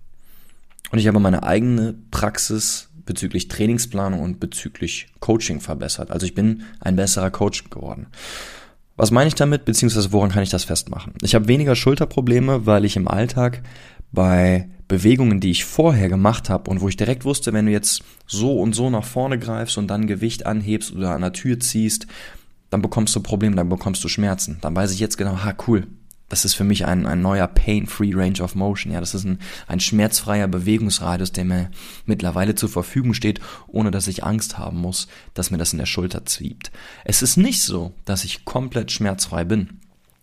und 0.91 0.99
ich 0.99 1.07
habe 1.07 1.19
meine 1.19 1.43
eigene 1.43 1.95
Praxis 2.11 2.88
bezüglich 3.09 3.47
Trainingsplanung 3.47 4.19
und 4.19 4.39
bezüglich 4.39 5.07
Coaching 5.19 5.61
verbessert. 5.61 6.11
Also 6.11 6.27
ich 6.27 6.35
bin 6.35 6.61
ein 6.79 6.95
besserer 6.95 7.31
Coach 7.31 7.71
geworden. 7.71 8.05
Was 8.97 9.09
meine 9.09 9.29
ich 9.29 9.33
damit, 9.33 9.65
beziehungsweise 9.65 10.11
woran 10.11 10.29
kann 10.29 10.43
ich 10.43 10.51
das 10.51 10.63
festmachen? 10.63 11.13
Ich 11.23 11.33
habe 11.33 11.47
weniger 11.47 11.75
Schulterprobleme, 11.75 12.67
weil 12.67 12.85
ich 12.85 12.95
im 12.95 13.07
Alltag 13.07 13.63
bei 14.11 14.69
Bewegungen, 14.87 15.39
die 15.39 15.49
ich 15.49 15.65
vorher 15.65 16.07
gemacht 16.07 16.51
habe 16.51 16.69
und 16.69 16.81
wo 16.81 16.87
ich 16.87 16.97
direkt 16.97 17.25
wusste, 17.25 17.51
wenn 17.51 17.65
du 17.65 17.71
jetzt 17.71 18.03
so 18.27 18.59
und 18.59 18.75
so 18.75 18.91
nach 18.91 19.05
vorne 19.05 19.39
greifst 19.39 19.79
und 19.79 19.87
dann 19.87 20.05
Gewicht 20.05 20.45
anhebst 20.45 20.93
oder 20.93 21.15
an 21.15 21.21
der 21.21 21.33
Tür 21.33 21.59
ziehst, 21.59 22.05
dann 22.69 22.83
bekommst 22.83 23.15
du 23.15 23.21
Probleme, 23.21 23.55
dann 23.55 23.69
bekommst 23.69 24.03
du 24.03 24.07
Schmerzen. 24.07 24.59
Dann 24.61 24.75
weiß 24.75 24.91
ich 24.91 24.99
jetzt 24.99 25.17
genau, 25.17 25.43
ha 25.43 25.55
cool, 25.67 25.87
das 26.29 26.45
ist 26.45 26.53
für 26.53 26.63
mich 26.63 26.85
ein, 26.85 27.05
ein 27.05 27.21
neuer 27.21 27.47
Pain-Free 27.47 28.13
Range 28.13 28.41
of 28.41 28.55
Motion. 28.55 28.93
Ja, 28.93 28.99
das 28.99 29.15
ist 29.15 29.25
ein, 29.25 29.39
ein 29.67 29.79
schmerzfreier 29.79 30.47
Bewegungsradius, 30.47 31.31
der 31.31 31.45
mir 31.45 31.71
mittlerweile 32.05 32.55
zur 32.55 32.69
Verfügung 32.69 33.13
steht, 33.13 33.39
ohne 33.67 33.91
dass 33.91 34.07
ich 34.07 34.23
Angst 34.23 34.57
haben 34.57 34.77
muss, 34.77 35.07
dass 35.33 35.51
mir 35.51 35.57
das 35.57 35.73
in 35.73 35.79
der 35.79 35.87
Schulter 35.87 36.25
zwiebt. 36.25 36.71
Es 37.03 37.21
ist 37.21 37.37
nicht 37.37 37.61
so, 37.61 37.93
dass 38.05 38.23
ich 38.23 38.45
komplett 38.45 38.91
schmerzfrei 38.91 39.43
bin. 39.43 39.78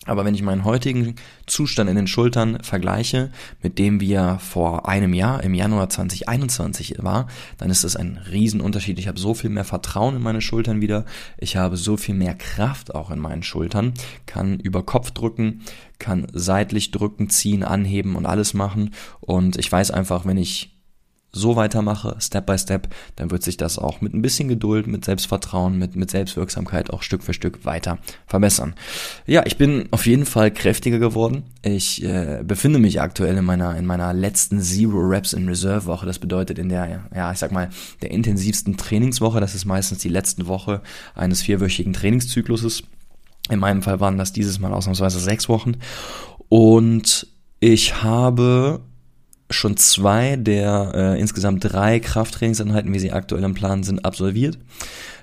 Aber 0.06 0.24
wenn 0.24 0.34
ich 0.34 0.42
meinen 0.42 0.64
heutigen 0.64 1.16
Zustand 1.46 1.90
in 1.90 1.96
den 1.96 2.06
Schultern 2.06 2.62
vergleiche 2.62 3.30
mit 3.62 3.78
dem, 3.78 4.00
wie 4.00 4.12
er 4.12 4.38
vor 4.38 4.88
einem 4.88 5.12
Jahr, 5.12 5.42
im 5.42 5.54
Januar 5.54 5.88
2021 5.88 6.96
war, 6.98 7.26
dann 7.58 7.70
ist 7.70 7.84
das 7.84 7.96
ein 7.96 8.18
Riesenunterschied. 8.30 8.98
Ich 8.98 9.08
habe 9.08 9.18
so 9.18 9.34
viel 9.34 9.50
mehr 9.50 9.64
Vertrauen 9.64 10.16
in 10.16 10.22
meine 10.22 10.40
Schultern 10.40 10.80
wieder. 10.80 11.04
Ich 11.38 11.56
habe 11.56 11.76
so 11.76 11.96
viel 11.96 12.14
mehr 12.14 12.34
Kraft 12.34 12.94
auch 12.94 13.10
in 13.10 13.18
meinen 13.18 13.42
Schultern, 13.42 13.94
kann 14.26 14.60
über 14.60 14.84
Kopf 14.84 15.10
drücken, 15.10 15.62
kann 15.98 16.26
seitlich 16.32 16.90
drücken, 16.90 17.28
ziehen, 17.28 17.62
anheben 17.62 18.16
und 18.16 18.26
alles 18.26 18.54
machen. 18.54 18.94
Und 19.20 19.56
ich 19.56 19.70
weiß 19.70 19.90
einfach, 19.90 20.24
wenn 20.24 20.36
ich 20.36 20.75
so 21.38 21.56
weitermache, 21.56 22.16
Step 22.20 22.46
by 22.46 22.58
Step, 22.58 22.88
dann 23.16 23.30
wird 23.30 23.42
sich 23.42 23.56
das 23.56 23.78
auch 23.78 24.00
mit 24.00 24.14
ein 24.14 24.22
bisschen 24.22 24.48
Geduld, 24.48 24.86
mit 24.86 25.04
Selbstvertrauen, 25.04 25.78
mit, 25.78 25.96
mit 25.96 26.10
Selbstwirksamkeit 26.10 26.90
auch 26.90 27.02
Stück 27.02 27.22
für 27.22 27.34
Stück 27.34 27.64
weiter 27.64 27.98
verbessern. 28.26 28.74
Ja, 29.26 29.44
ich 29.46 29.56
bin 29.56 29.88
auf 29.90 30.06
jeden 30.06 30.26
Fall 30.26 30.50
kräftiger 30.50 30.98
geworden. 30.98 31.44
Ich 31.62 32.02
äh, 32.04 32.42
befinde 32.44 32.78
mich 32.78 33.00
aktuell 33.00 33.36
in 33.36 33.44
meiner, 33.44 33.76
in 33.76 33.86
meiner 33.86 34.12
letzten 34.12 34.60
Zero 34.60 34.98
Reps 34.98 35.32
in 35.32 35.48
Reserve 35.48 35.86
Woche. 35.86 36.06
Das 36.06 36.18
bedeutet 36.18 36.58
in 36.58 36.68
der, 36.68 37.08
ja, 37.14 37.32
ich 37.32 37.38
sag 37.38 37.52
mal, 37.52 37.70
der 38.02 38.10
intensivsten 38.10 38.76
Trainingswoche. 38.76 39.40
Das 39.40 39.54
ist 39.54 39.64
meistens 39.64 39.98
die 39.98 40.08
letzte 40.08 40.46
Woche 40.46 40.80
eines 41.14 41.42
vierwöchigen 41.42 41.92
Trainingszykluses. 41.92 42.82
In 43.48 43.60
meinem 43.60 43.82
Fall 43.82 44.00
waren 44.00 44.18
das 44.18 44.32
dieses 44.32 44.58
Mal 44.58 44.72
ausnahmsweise 44.72 45.20
sechs 45.20 45.48
Wochen. 45.48 45.76
Und 46.48 47.26
ich 47.60 48.02
habe 48.02 48.80
schon 49.50 49.76
zwei 49.76 50.36
der 50.36 50.92
äh, 50.94 51.20
insgesamt 51.20 51.64
drei 51.64 52.00
Krafttrainingseinheiten, 52.00 52.92
wie 52.92 52.98
sie 52.98 53.12
aktuell 53.12 53.44
im 53.44 53.54
Plan 53.54 53.82
sind, 53.82 54.04
absolviert. 54.04 54.58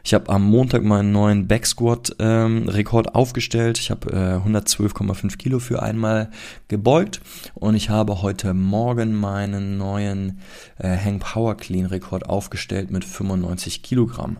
Ich 0.06 0.14
habe 0.14 0.28
am 0.28 0.44
Montag 0.44 0.84
meinen 0.84 1.14
neuen 1.14 1.48
Backsquat-Rekord 1.48 3.08
ähm, 3.08 3.16
aufgestellt. 3.16 3.80
Ich 3.80 3.90
habe 3.90 4.12
äh, 4.12 4.50
112,5 4.50 5.38
Kilo 5.38 5.60
für 5.60 5.82
einmal 5.82 6.30
gebeugt 6.68 7.22
und 7.54 7.76
ich 7.76 7.90
habe 7.90 8.22
heute 8.22 8.54
Morgen 8.54 9.16
meinen 9.16 9.78
neuen 9.78 10.40
äh, 10.78 10.98
Hang 10.98 11.20
Power 11.20 11.56
Clean 11.56 11.86
Rekord 11.86 12.28
aufgestellt 12.28 12.92
mit 12.92 13.06
95 13.06 13.82
Kilogramm. 13.82 14.40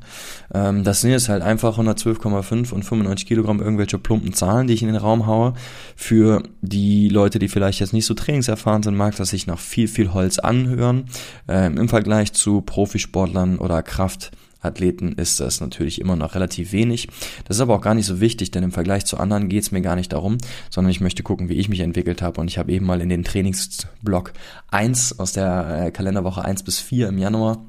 Ähm, 0.54 0.84
das 0.84 1.00
sind 1.00 1.12
jetzt 1.12 1.30
halt 1.30 1.42
einfach 1.42 1.80
112,5 1.80 2.74
und 2.74 2.84
95 2.84 3.26
Kilogramm 3.26 3.62
irgendwelche 3.62 3.98
plumpen 3.98 4.34
Zahlen, 4.34 4.68
die 4.68 4.74
ich 4.74 4.82
in 4.82 4.90
den 4.90 4.98
Raum 4.98 5.28
haue. 5.28 5.54
Für 5.96 6.44
die 6.62 7.08
Leute, 7.08 7.40
die 7.40 7.48
vielleicht 7.48 7.80
jetzt 7.80 7.94
nicht 7.94 8.06
so 8.06 8.14
trainingserfahren 8.14 8.84
sind, 8.84 8.98
mag 8.98 9.16
das 9.16 9.30
sich 9.30 9.48
nach 9.48 9.60
viel, 9.74 9.88
viel 9.88 10.14
Holz 10.14 10.38
anhören. 10.38 11.06
Ähm, 11.48 11.78
Im 11.78 11.90
Vergleich 11.90 12.32
zu 12.34 12.62
Profisportlern 12.62 13.58
oder 13.58 13.82
Kraft 13.82 14.32
Athleten 14.62 15.14
ist 15.14 15.40
das 15.40 15.60
natürlich 15.60 16.00
immer 16.00 16.16
noch 16.16 16.36
relativ 16.36 16.72
wenig. 16.72 17.10
Das 17.46 17.58
ist 17.58 17.62
aber 17.62 17.76
auch 17.76 17.82
gar 17.82 17.96
nicht 17.96 18.06
so 18.06 18.22
wichtig, 18.22 18.52
denn 18.52 18.64
im 18.64 18.72
Vergleich 18.72 19.06
zu 19.06 19.18
anderen 19.18 19.50
geht 19.50 19.64
es 19.64 19.72
mir 19.72 19.82
gar 19.82 19.96
nicht 19.96 20.14
darum, 20.14 20.38
sondern 20.70 20.92
ich 20.92 21.02
möchte 21.02 21.24
gucken, 21.24 21.50
wie 21.50 21.56
ich 21.56 21.70
mich 21.70 21.82
entwickelt 21.82 22.22
habe. 22.22 22.40
Und 22.40 22.48
ich 22.48 22.58
habe 22.58 22.72
eben 22.72 22.86
mal 22.86 23.02
in 23.02 23.10
den 23.10 23.24
Trainingsblock 23.24 24.32
1 24.72 25.20
aus 25.20 25.34
der 25.34 25.88
äh, 25.88 25.92
Kalenderwoche 25.92 26.46
1 26.46 26.64
bis 26.64 26.80
4 26.80 27.10
im 27.10 27.18
Januar 27.18 27.66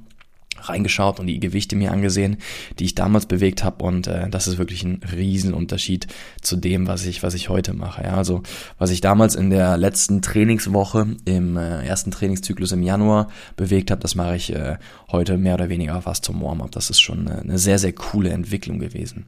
reingeschaut 0.68 1.21
und 1.21 1.26
die 1.26 1.40
Gewichte 1.40 1.76
mir 1.76 1.92
angesehen, 1.92 2.38
die 2.78 2.85
ich 2.85 2.94
damals 2.94 3.26
bewegt 3.26 3.64
habe 3.64 3.85
und 3.85 4.06
äh, 4.06 4.28
das 4.28 4.47
ist 4.47 4.59
wirklich 4.59 4.83
ein 4.85 5.00
Riesenunterschied 5.14 6.06
zu 6.40 6.56
dem, 6.56 6.87
was 6.87 7.04
ich 7.06 7.23
was 7.23 7.35
ich 7.35 7.49
heute 7.49 7.73
mache. 7.73 8.04
Ja, 8.04 8.16
also 8.16 8.42
was 8.78 8.90
ich 8.90 9.00
damals 9.00 9.35
in 9.35 9.50
der 9.50 9.76
letzten 9.76 10.23
Trainingswoche 10.23 11.16
im 11.25 11.56
äh, 11.56 11.87
ersten 11.87 12.11
Trainingszyklus 12.11 12.73
im 12.73 12.83
Januar 12.83 13.28
bewegt 13.56 13.90
habe, 13.90 14.00
das 14.00 14.14
mache 14.14 14.37
ich 14.37 14.52
äh, 14.52 14.76
heute 15.11 15.38
mehr 15.38 15.54
oder 15.54 15.68
weniger 15.68 16.00
fast 16.02 16.25
zum 16.25 16.42
Warm-up. 16.42 16.73
Das 16.73 16.90
ist 16.90 17.00
schon 17.00 17.28
eine, 17.28 17.40
eine 17.40 17.59
sehr 17.59 17.78
sehr 17.78 17.92
coole 17.92 18.30
Entwicklung 18.30 18.78
gewesen. 18.78 19.26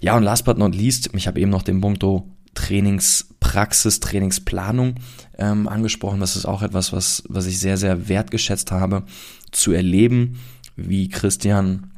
Ja 0.00 0.16
und 0.16 0.22
last 0.22 0.44
but 0.44 0.58
not 0.58 0.74
least, 0.74 1.10
ich 1.14 1.26
habe 1.26 1.40
eben 1.40 1.50
noch 1.50 1.62
den 1.62 1.80
Punkto 1.80 2.28
Trainingspraxis, 2.56 4.00
Trainingsplanung 4.00 4.96
ähm, 5.38 5.68
angesprochen. 5.68 6.18
Das 6.18 6.34
ist 6.34 6.46
auch 6.46 6.62
etwas, 6.62 6.92
was, 6.92 7.22
was 7.28 7.46
ich 7.46 7.60
sehr, 7.60 7.76
sehr 7.76 8.08
wertgeschätzt 8.08 8.72
habe, 8.72 9.04
zu 9.52 9.70
erleben, 9.72 10.40
wie 10.76 11.08
Christian 11.08 11.90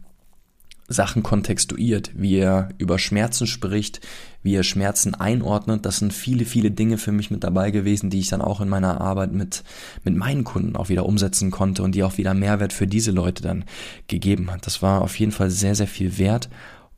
Sachen 0.90 1.23
kontextuiert, 1.23 2.12
wie 2.14 2.37
er 2.37 2.70
über 2.78 2.99
Schmerzen 2.99 3.47
spricht, 3.47 4.00
wie 4.42 4.54
er 4.54 4.62
Schmerzen 4.62 5.14
einordnet. 5.14 5.85
Das 5.85 5.99
sind 5.99 6.14
viele, 6.14 6.47
viele 6.47 6.70
Dinge 6.70 6.97
für 6.97 7.12
mich 7.12 7.30
mit 7.30 7.44
dabei 7.44 7.70
gewesen, 7.70 8.08
die 8.08 8.20
ich 8.20 8.28
dann 8.28 8.40
auch 8.40 8.62
in 8.62 8.70
meiner 8.70 8.99
Arbeit 8.99 9.32
mit, 9.32 9.64
mit 10.02 10.16
meinen 10.16 10.44
Kunden 10.44 10.76
auch 10.76 10.88
wieder 10.88 11.04
umsetzen 11.04 11.50
konnte 11.50 11.82
und 11.82 11.94
die 11.94 12.02
auch 12.02 12.16
wieder 12.16 12.32
Mehrwert 12.32 12.73
für 12.73 12.87
diese 12.87 13.11
Leute 13.11 13.42
dann 13.42 13.66
gegeben 14.06 14.50
hat. 14.50 14.66
Das 14.66 14.80
war 14.80 15.02
auf 15.02 15.18
jeden 15.18 15.32
Fall 15.32 15.50
sehr, 15.50 15.75
sehr 15.75 15.88
viel 15.88 16.16
wert 16.16 16.49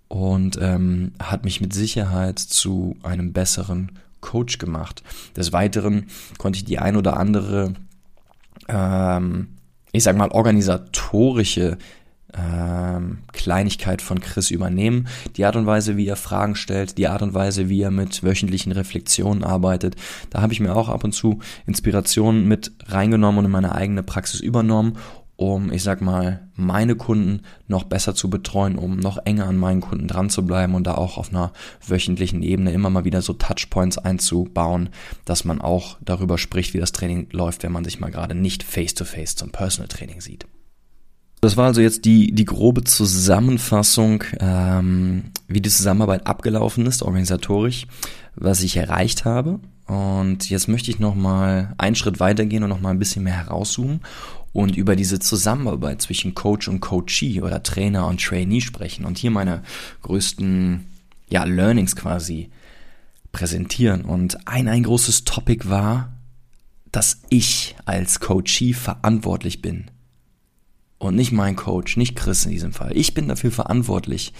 und 0.06 0.56
ähm, 0.60 1.12
hat 1.20 1.44
mich 1.44 1.60
mit 1.60 1.72
Sicherheit 1.72 2.38
zu 2.38 2.96
einem 3.02 3.32
besseren 3.32 3.98
Coach 4.20 4.58
gemacht. 4.58 5.02
Des 5.36 5.52
Weiteren 5.52 6.06
konnte 6.38 6.58
ich 6.58 6.64
die 6.64 6.78
ein 6.78 6.96
oder 6.96 7.16
andere 7.16 7.72
ähm, 8.68 9.48
ich 9.92 10.02
sag 10.02 10.16
mal, 10.16 10.30
organisatorische 10.30 11.78
ähm, 12.36 13.18
Kleinigkeit 13.32 14.02
von 14.02 14.20
Chris 14.20 14.50
übernehmen. 14.50 15.08
Die 15.36 15.44
Art 15.44 15.56
und 15.56 15.66
Weise, 15.66 15.96
wie 15.96 16.06
er 16.06 16.16
Fragen 16.16 16.54
stellt, 16.54 16.98
die 16.98 17.08
Art 17.08 17.22
und 17.22 17.34
Weise, 17.34 17.68
wie 17.68 17.82
er 17.82 17.90
mit 17.90 18.22
wöchentlichen 18.22 18.72
Reflexionen 18.72 19.42
arbeitet. 19.42 19.96
Da 20.30 20.40
habe 20.40 20.52
ich 20.52 20.60
mir 20.60 20.76
auch 20.76 20.88
ab 20.88 21.04
und 21.04 21.12
zu 21.12 21.40
Inspirationen 21.66 22.46
mit 22.46 22.72
reingenommen 22.86 23.40
und 23.40 23.44
in 23.46 23.50
meine 23.50 23.74
eigene 23.74 24.02
Praxis 24.02 24.40
übernommen 24.40 24.96
um, 25.40 25.72
ich 25.72 25.82
sag 25.82 26.02
mal, 26.02 26.48
meine 26.54 26.96
Kunden 26.96 27.40
noch 27.66 27.84
besser 27.84 28.14
zu 28.14 28.28
betreuen, 28.28 28.76
um 28.76 28.98
noch 28.98 29.16
enger 29.24 29.46
an 29.46 29.56
meinen 29.56 29.80
Kunden 29.80 30.06
dran 30.06 30.28
zu 30.28 30.44
bleiben 30.44 30.74
und 30.74 30.86
da 30.86 30.96
auch 30.96 31.16
auf 31.16 31.30
einer 31.30 31.54
wöchentlichen 31.86 32.42
Ebene 32.42 32.72
immer 32.72 32.90
mal 32.90 33.06
wieder 33.06 33.22
so 33.22 33.32
Touchpoints 33.32 33.96
einzubauen, 33.96 34.90
dass 35.24 35.46
man 35.46 35.62
auch 35.62 35.96
darüber 36.02 36.36
spricht, 36.36 36.74
wie 36.74 36.78
das 36.78 36.92
Training 36.92 37.28
läuft, 37.32 37.62
wenn 37.62 37.72
man 37.72 37.84
sich 37.84 38.00
mal 38.00 38.10
gerade 38.10 38.34
nicht 38.34 38.62
face-to-face 38.62 39.32
-face 39.32 39.36
zum 39.36 39.50
Personal 39.50 39.88
Training 39.88 40.20
sieht. 40.20 40.46
Das 41.40 41.56
war 41.56 41.68
also 41.68 41.80
jetzt 41.80 42.04
die, 42.04 42.32
die 42.32 42.44
grobe 42.44 42.84
Zusammenfassung, 42.84 44.24
ähm, 44.40 45.30
wie 45.48 45.62
die 45.62 45.70
Zusammenarbeit 45.70 46.26
abgelaufen 46.26 46.84
ist, 46.84 47.02
organisatorisch, 47.02 47.86
was 48.34 48.62
ich 48.62 48.76
erreicht 48.76 49.24
habe. 49.24 49.58
Und 49.90 50.48
jetzt 50.48 50.68
möchte 50.68 50.92
ich 50.92 51.00
nochmal 51.00 51.74
einen 51.76 51.96
Schritt 51.96 52.20
weitergehen 52.20 52.62
und 52.62 52.68
nochmal 52.68 52.92
ein 52.92 53.00
bisschen 53.00 53.24
mehr 53.24 53.38
herauszoomen 53.38 54.02
und 54.52 54.76
über 54.76 54.94
diese 54.94 55.18
Zusammenarbeit 55.18 56.00
zwischen 56.00 56.32
Coach 56.36 56.68
und 56.68 56.78
Coachee 56.78 57.42
oder 57.42 57.64
Trainer 57.64 58.06
und 58.06 58.22
Trainee 58.22 58.60
sprechen 58.60 59.04
und 59.04 59.18
hier 59.18 59.32
meine 59.32 59.64
größten 60.02 60.86
ja, 61.28 61.42
Learnings 61.42 61.96
quasi 61.96 62.50
präsentieren. 63.32 64.02
Und 64.02 64.46
ein, 64.46 64.68
ein 64.68 64.84
großes 64.84 65.24
Topic 65.24 65.68
war, 65.68 66.12
dass 66.92 67.22
ich 67.28 67.74
als 67.84 68.20
Coachee 68.20 68.74
verantwortlich 68.74 69.60
bin. 69.60 69.90
Und 70.98 71.16
nicht 71.16 71.32
mein 71.32 71.56
Coach, 71.56 71.96
nicht 71.96 72.14
Chris 72.14 72.44
in 72.44 72.52
diesem 72.52 72.72
Fall. 72.72 72.96
Ich 72.96 73.12
bin 73.12 73.26
dafür 73.26 73.50
verantwortlich, 73.50 74.34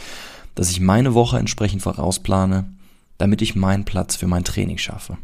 dass 0.54 0.70
ich 0.70 0.78
meine 0.78 1.12
Woche 1.14 1.40
entsprechend 1.40 1.82
vorausplane, 1.82 2.72
damit 3.18 3.42
ich 3.42 3.56
meinen 3.56 3.84
Platz 3.84 4.14
für 4.14 4.28
mein 4.28 4.44
Training 4.44 4.78
schaffe. 4.78 5.18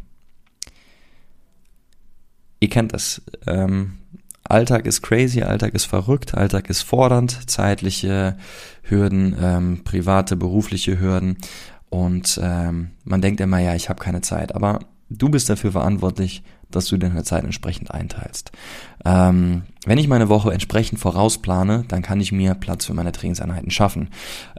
Ihr 2.59 2.69
kennt 2.69 2.93
das. 2.93 3.21
Ähm, 3.45 3.99
Alltag 4.43 4.85
ist 4.85 5.01
crazy, 5.01 5.41
Alltag 5.41 5.73
ist 5.73 5.85
verrückt, 5.85 6.35
Alltag 6.35 6.69
ist 6.69 6.81
fordernd, 6.81 7.49
zeitliche 7.49 8.37
Hürden, 8.81 9.35
ähm, 9.41 9.81
private, 9.83 10.35
berufliche 10.35 10.99
Hürden. 10.99 11.37
Und 11.89 12.39
ähm, 12.41 12.91
man 13.03 13.21
denkt 13.21 13.41
immer, 13.41 13.59
ja, 13.59 13.75
ich 13.75 13.89
habe 13.89 13.99
keine 14.01 14.21
Zeit. 14.21 14.55
Aber 14.55 14.79
du 15.09 15.29
bist 15.29 15.49
dafür 15.49 15.71
verantwortlich, 15.71 16.43
dass 16.69 16.85
du 16.85 16.97
deine 16.97 17.23
Zeit 17.23 17.43
entsprechend 17.43 17.91
einteilst. 17.91 18.51
Ähm, 19.05 19.63
wenn 19.85 19.97
ich 19.97 20.07
meine 20.07 20.27
Woche 20.29 20.51
entsprechend 20.51 20.99
vorausplane, 20.99 21.85
dann 21.87 22.01
kann 22.01 22.19
ich 22.19 22.31
mir 22.31 22.55
Platz 22.55 22.85
für 22.85 22.93
meine 22.93 23.13
Trainingseinheiten 23.13 23.71
schaffen. 23.71 24.09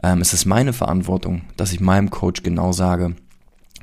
Ähm, 0.01 0.21
es 0.21 0.33
ist 0.33 0.45
meine 0.45 0.73
Verantwortung, 0.73 1.43
dass 1.55 1.71
ich 1.71 1.79
meinem 1.79 2.09
Coach 2.09 2.41
genau 2.41 2.71
sage, 2.71 3.15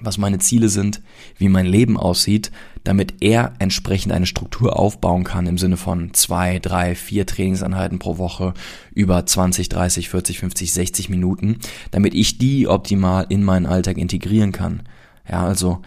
was 0.00 0.19
meine 0.19 0.38
Ziele 0.38 0.69
sind, 0.69 1.03
wie 1.37 1.49
mein 1.49 1.67
Leben 1.67 1.97
aussieht, 1.97 2.50
damit 2.85 3.15
er 3.21 3.55
entsprechend 3.59 4.12
eine 4.12 4.26
Struktur 4.26 4.79
aufbauen 4.79 5.25
kann 5.25 5.47
im 5.47 5.59
Sinne 5.59 5.76
von 5.76 6.15
zwei, 6.15 6.59
drei, 6.59 6.95
vier 6.95 7.26
Trainingseinheiten 7.26 7.99
pro 7.99 8.19
Woche 8.19 8.55
über 8.95 9.25
20, 9.25 9.69
30, 9.69 10.09
40, 10.09 10.38
50, 10.38 10.73
60 10.73 11.09
Minuten, 11.09 11.59
damit 11.91 12.15
ich 12.15 12.38
die 12.38 12.69
optimal 12.69 13.26
in 13.29 13.43
meinen 13.43 13.67
Alltag 13.67 13.99
integrieren 13.99 14.53
kann. 14.53 14.83
Ja, 15.29 15.45
also 15.45 15.83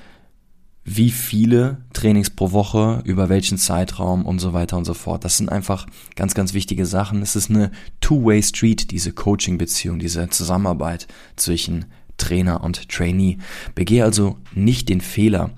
wie 0.91 1.11
viele 1.11 1.77
Trainings 1.93 2.31
pro 2.31 2.51
Woche, 2.51 3.01
über 3.05 3.29
welchen 3.29 3.59
Zeitraum 3.59 4.25
und 4.25 4.39
so 4.39 4.53
weiter 4.53 4.75
und 4.75 4.85
so 4.85 4.95
fort. 4.95 5.23
Das 5.23 5.37
sind 5.37 5.49
einfach 5.49 5.85
ganz, 6.15 6.33
ganz 6.33 6.53
wichtige 6.53 6.87
Sachen. 6.87 7.21
Es 7.21 7.35
ist 7.35 7.49
eine 7.51 7.71
Two-Way-Street, 8.01 8.89
diese 8.89 9.11
Coaching-Beziehung, 9.11 9.99
diese 9.99 10.29
Zusammenarbeit 10.29 11.07
zwischen 11.35 11.85
Trainer 12.29 12.63
und 12.63 12.89
Trainee. 12.89 13.37
Begehe 13.75 14.03
also 14.03 14.37
nicht 14.53 14.89
den 14.89 15.01
Fehler, 15.01 15.49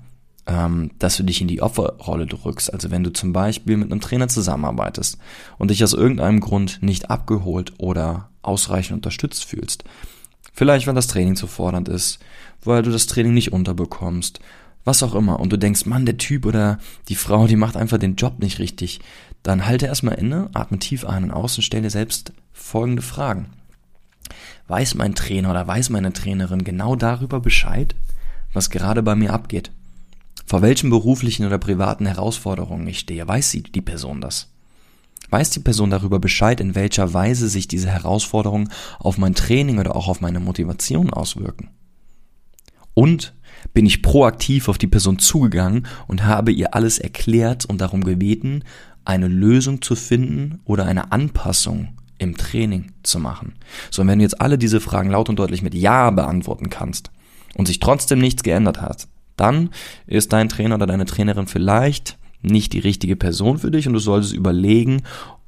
ähm, 0.46 0.90
dass 0.98 1.16
du 1.16 1.22
dich 1.22 1.40
in 1.40 1.48
die 1.48 1.62
Opferrolle 1.62 2.26
drückst. 2.26 2.72
Also 2.72 2.90
wenn 2.90 3.04
du 3.04 3.12
zum 3.12 3.32
Beispiel 3.32 3.76
mit 3.76 3.92
einem 3.92 4.00
Trainer 4.00 4.28
zusammenarbeitest 4.28 5.18
und 5.58 5.70
dich 5.70 5.84
aus 5.84 5.92
irgendeinem 5.92 6.40
Grund 6.40 6.82
nicht 6.82 7.10
abgeholt 7.10 7.74
oder 7.78 8.30
ausreichend 8.40 8.96
unterstützt 8.96 9.44
fühlst. 9.44 9.84
Vielleicht, 10.54 10.86
weil 10.86 10.94
das 10.94 11.06
Training 11.06 11.36
zu 11.36 11.46
fordernd 11.46 11.88
ist, 11.88 12.18
weil 12.64 12.82
du 12.82 12.90
das 12.90 13.06
Training 13.06 13.34
nicht 13.34 13.52
unterbekommst 13.52 14.40
was 14.84 15.02
auch 15.02 15.14
immer, 15.14 15.38
und 15.38 15.52
du 15.52 15.58
denkst, 15.58 15.86
Mann, 15.86 16.06
der 16.06 16.16
Typ 16.16 16.44
oder 16.44 16.78
die 17.08 17.14
Frau, 17.14 17.46
die 17.46 17.56
macht 17.56 17.76
einfach 17.76 17.98
den 17.98 18.16
Job 18.16 18.40
nicht 18.40 18.58
richtig, 18.58 19.00
dann 19.42 19.66
halte 19.66 19.86
erstmal 19.86 20.16
inne, 20.16 20.50
atme 20.54 20.78
tief 20.78 21.04
ein 21.04 21.24
und 21.24 21.30
aus 21.30 21.56
und 21.56 21.62
stell 21.62 21.82
dir 21.82 21.90
selbst 21.90 22.32
folgende 22.52 23.02
Fragen. 23.02 23.46
Weiß 24.68 24.94
mein 24.94 25.14
Trainer 25.14 25.50
oder 25.50 25.66
weiß 25.66 25.90
meine 25.90 26.12
Trainerin 26.12 26.64
genau 26.64 26.96
darüber 26.96 27.40
Bescheid, 27.40 27.94
was 28.52 28.70
gerade 28.70 29.02
bei 29.02 29.14
mir 29.14 29.32
abgeht? 29.32 29.70
Vor 30.46 30.62
welchen 30.62 30.90
beruflichen 30.90 31.46
oder 31.46 31.58
privaten 31.58 32.06
Herausforderungen 32.06 32.86
ich 32.86 32.98
stehe? 32.98 33.26
Weiß 33.26 33.50
sie, 33.50 33.62
die 33.62 33.80
Person 33.80 34.20
das? 34.20 34.48
Weiß 35.30 35.50
die 35.50 35.60
Person 35.60 35.90
darüber 35.90 36.18
Bescheid, 36.18 36.60
in 36.60 36.74
welcher 36.74 37.14
Weise 37.14 37.48
sich 37.48 37.68
diese 37.68 37.88
Herausforderungen 37.88 38.68
auf 38.98 39.16
mein 39.16 39.34
Training 39.34 39.78
oder 39.78 39.96
auch 39.96 40.08
auf 40.08 40.20
meine 40.20 40.40
Motivation 40.40 41.10
auswirken? 41.10 41.70
Und 42.92 43.34
bin 43.72 43.86
ich 43.86 44.02
proaktiv 44.02 44.68
auf 44.68 44.76
die 44.76 44.88
Person 44.88 45.18
zugegangen 45.18 45.86
und 46.06 46.24
habe 46.24 46.52
ihr 46.52 46.74
alles 46.74 46.98
erklärt 46.98 47.64
und 47.64 47.80
darum 47.80 48.04
gebeten, 48.04 48.64
eine 49.04 49.28
Lösung 49.28 49.80
zu 49.80 49.96
finden 49.96 50.60
oder 50.64 50.84
eine 50.84 51.12
Anpassung 51.12 51.96
im 52.22 52.36
Training 52.36 52.92
zu 53.02 53.18
machen. 53.18 53.54
So, 53.90 54.02
und 54.02 54.08
wenn 54.08 54.18
du 54.18 54.24
jetzt 54.24 54.40
alle 54.40 54.58
diese 54.58 54.80
Fragen 54.80 55.10
laut 55.10 55.28
und 55.28 55.38
deutlich 55.38 55.62
mit 55.62 55.74
Ja 55.74 56.10
beantworten 56.10 56.70
kannst 56.70 57.10
und 57.54 57.66
sich 57.66 57.80
trotzdem 57.80 58.18
nichts 58.18 58.42
geändert 58.42 58.80
hat, 58.80 59.08
dann 59.36 59.70
ist 60.06 60.32
dein 60.32 60.48
Trainer 60.48 60.76
oder 60.76 60.86
deine 60.86 61.04
Trainerin 61.04 61.46
vielleicht 61.46 62.18
nicht 62.42 62.72
die 62.72 62.80
richtige 62.80 63.16
Person 63.16 63.58
für 63.58 63.70
dich 63.70 63.86
und 63.86 63.92
du 63.92 63.98
solltest 63.98 64.34
überlegen, 64.34 65.02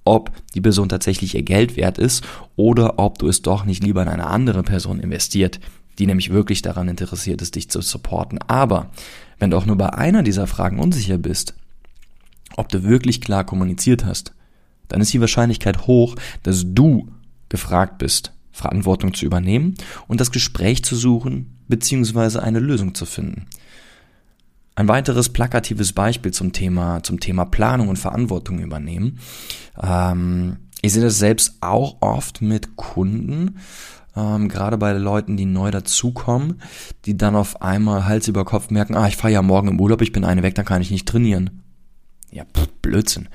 ob 0.04 0.30
die 0.54 0.60
Person 0.60 0.88
tatsächlich 0.88 1.34
ihr 1.34 1.42
Geld 1.42 1.76
wert 1.76 1.98
ist 1.98 2.24
oder 2.56 2.98
ob 2.98 3.18
du 3.18 3.28
es 3.28 3.42
doch 3.42 3.64
nicht 3.64 3.82
lieber 3.82 4.02
in 4.02 4.08
eine 4.08 4.26
andere 4.26 4.62
Person 4.62 5.00
investiert, 5.00 5.60
die 5.98 6.06
nämlich 6.06 6.30
wirklich 6.30 6.62
daran 6.62 6.88
interessiert 6.88 7.40
ist, 7.42 7.54
dich 7.54 7.70
zu 7.70 7.80
supporten. 7.80 8.38
Aber 8.46 8.90
wenn 9.38 9.50
du 9.50 9.56
auch 9.56 9.66
nur 9.66 9.76
bei 9.76 9.92
einer 9.92 10.22
dieser 10.22 10.46
Fragen 10.46 10.78
unsicher 10.78 11.18
bist, 11.18 11.54
ob 12.56 12.68
du 12.68 12.84
wirklich 12.84 13.20
klar 13.20 13.44
kommuniziert 13.44 14.04
hast, 14.04 14.32
dann 14.94 15.00
ist 15.00 15.12
die 15.12 15.20
Wahrscheinlichkeit 15.20 15.88
hoch, 15.88 16.14
dass 16.44 16.62
du 16.68 17.08
gefragt 17.48 17.98
bist, 17.98 18.32
Verantwortung 18.52 19.12
zu 19.12 19.26
übernehmen 19.26 19.74
und 20.06 20.20
das 20.20 20.30
Gespräch 20.30 20.84
zu 20.84 20.94
suchen 20.94 21.58
bzw. 21.66 22.38
eine 22.38 22.60
Lösung 22.60 22.94
zu 22.94 23.04
finden. 23.04 23.46
Ein 24.76 24.86
weiteres 24.86 25.30
plakatives 25.30 25.94
Beispiel 25.94 26.32
zum 26.32 26.52
Thema, 26.52 27.02
zum 27.02 27.18
Thema 27.18 27.44
Planung 27.44 27.88
und 27.88 27.98
Verantwortung 27.98 28.60
übernehmen. 28.60 29.18
Ähm, 29.82 30.58
ich 30.80 30.92
sehe 30.92 31.02
das 31.02 31.18
selbst 31.18 31.56
auch 31.60 31.96
oft 32.00 32.40
mit 32.40 32.76
Kunden, 32.76 33.58
ähm, 34.14 34.48
gerade 34.48 34.78
bei 34.78 34.92
Leuten, 34.92 35.36
die 35.36 35.44
neu 35.44 35.72
dazukommen, 35.72 36.62
die 37.04 37.16
dann 37.16 37.34
auf 37.34 37.62
einmal 37.62 38.06
Hals 38.06 38.28
über 38.28 38.44
Kopf 38.44 38.70
merken, 38.70 38.94
ah, 38.94 39.08
ich 39.08 39.16
fahre 39.16 39.32
ja 39.32 39.42
morgen 39.42 39.66
im 39.66 39.80
Urlaub, 39.80 40.02
ich 40.02 40.12
bin 40.12 40.24
eine 40.24 40.44
weg, 40.44 40.54
dann 40.54 40.64
kann 40.64 40.82
ich 40.82 40.92
nicht 40.92 41.08
trainieren. 41.08 41.62
Ja, 42.30 42.44
pff, 42.44 42.68
Blödsinn. 42.80 43.28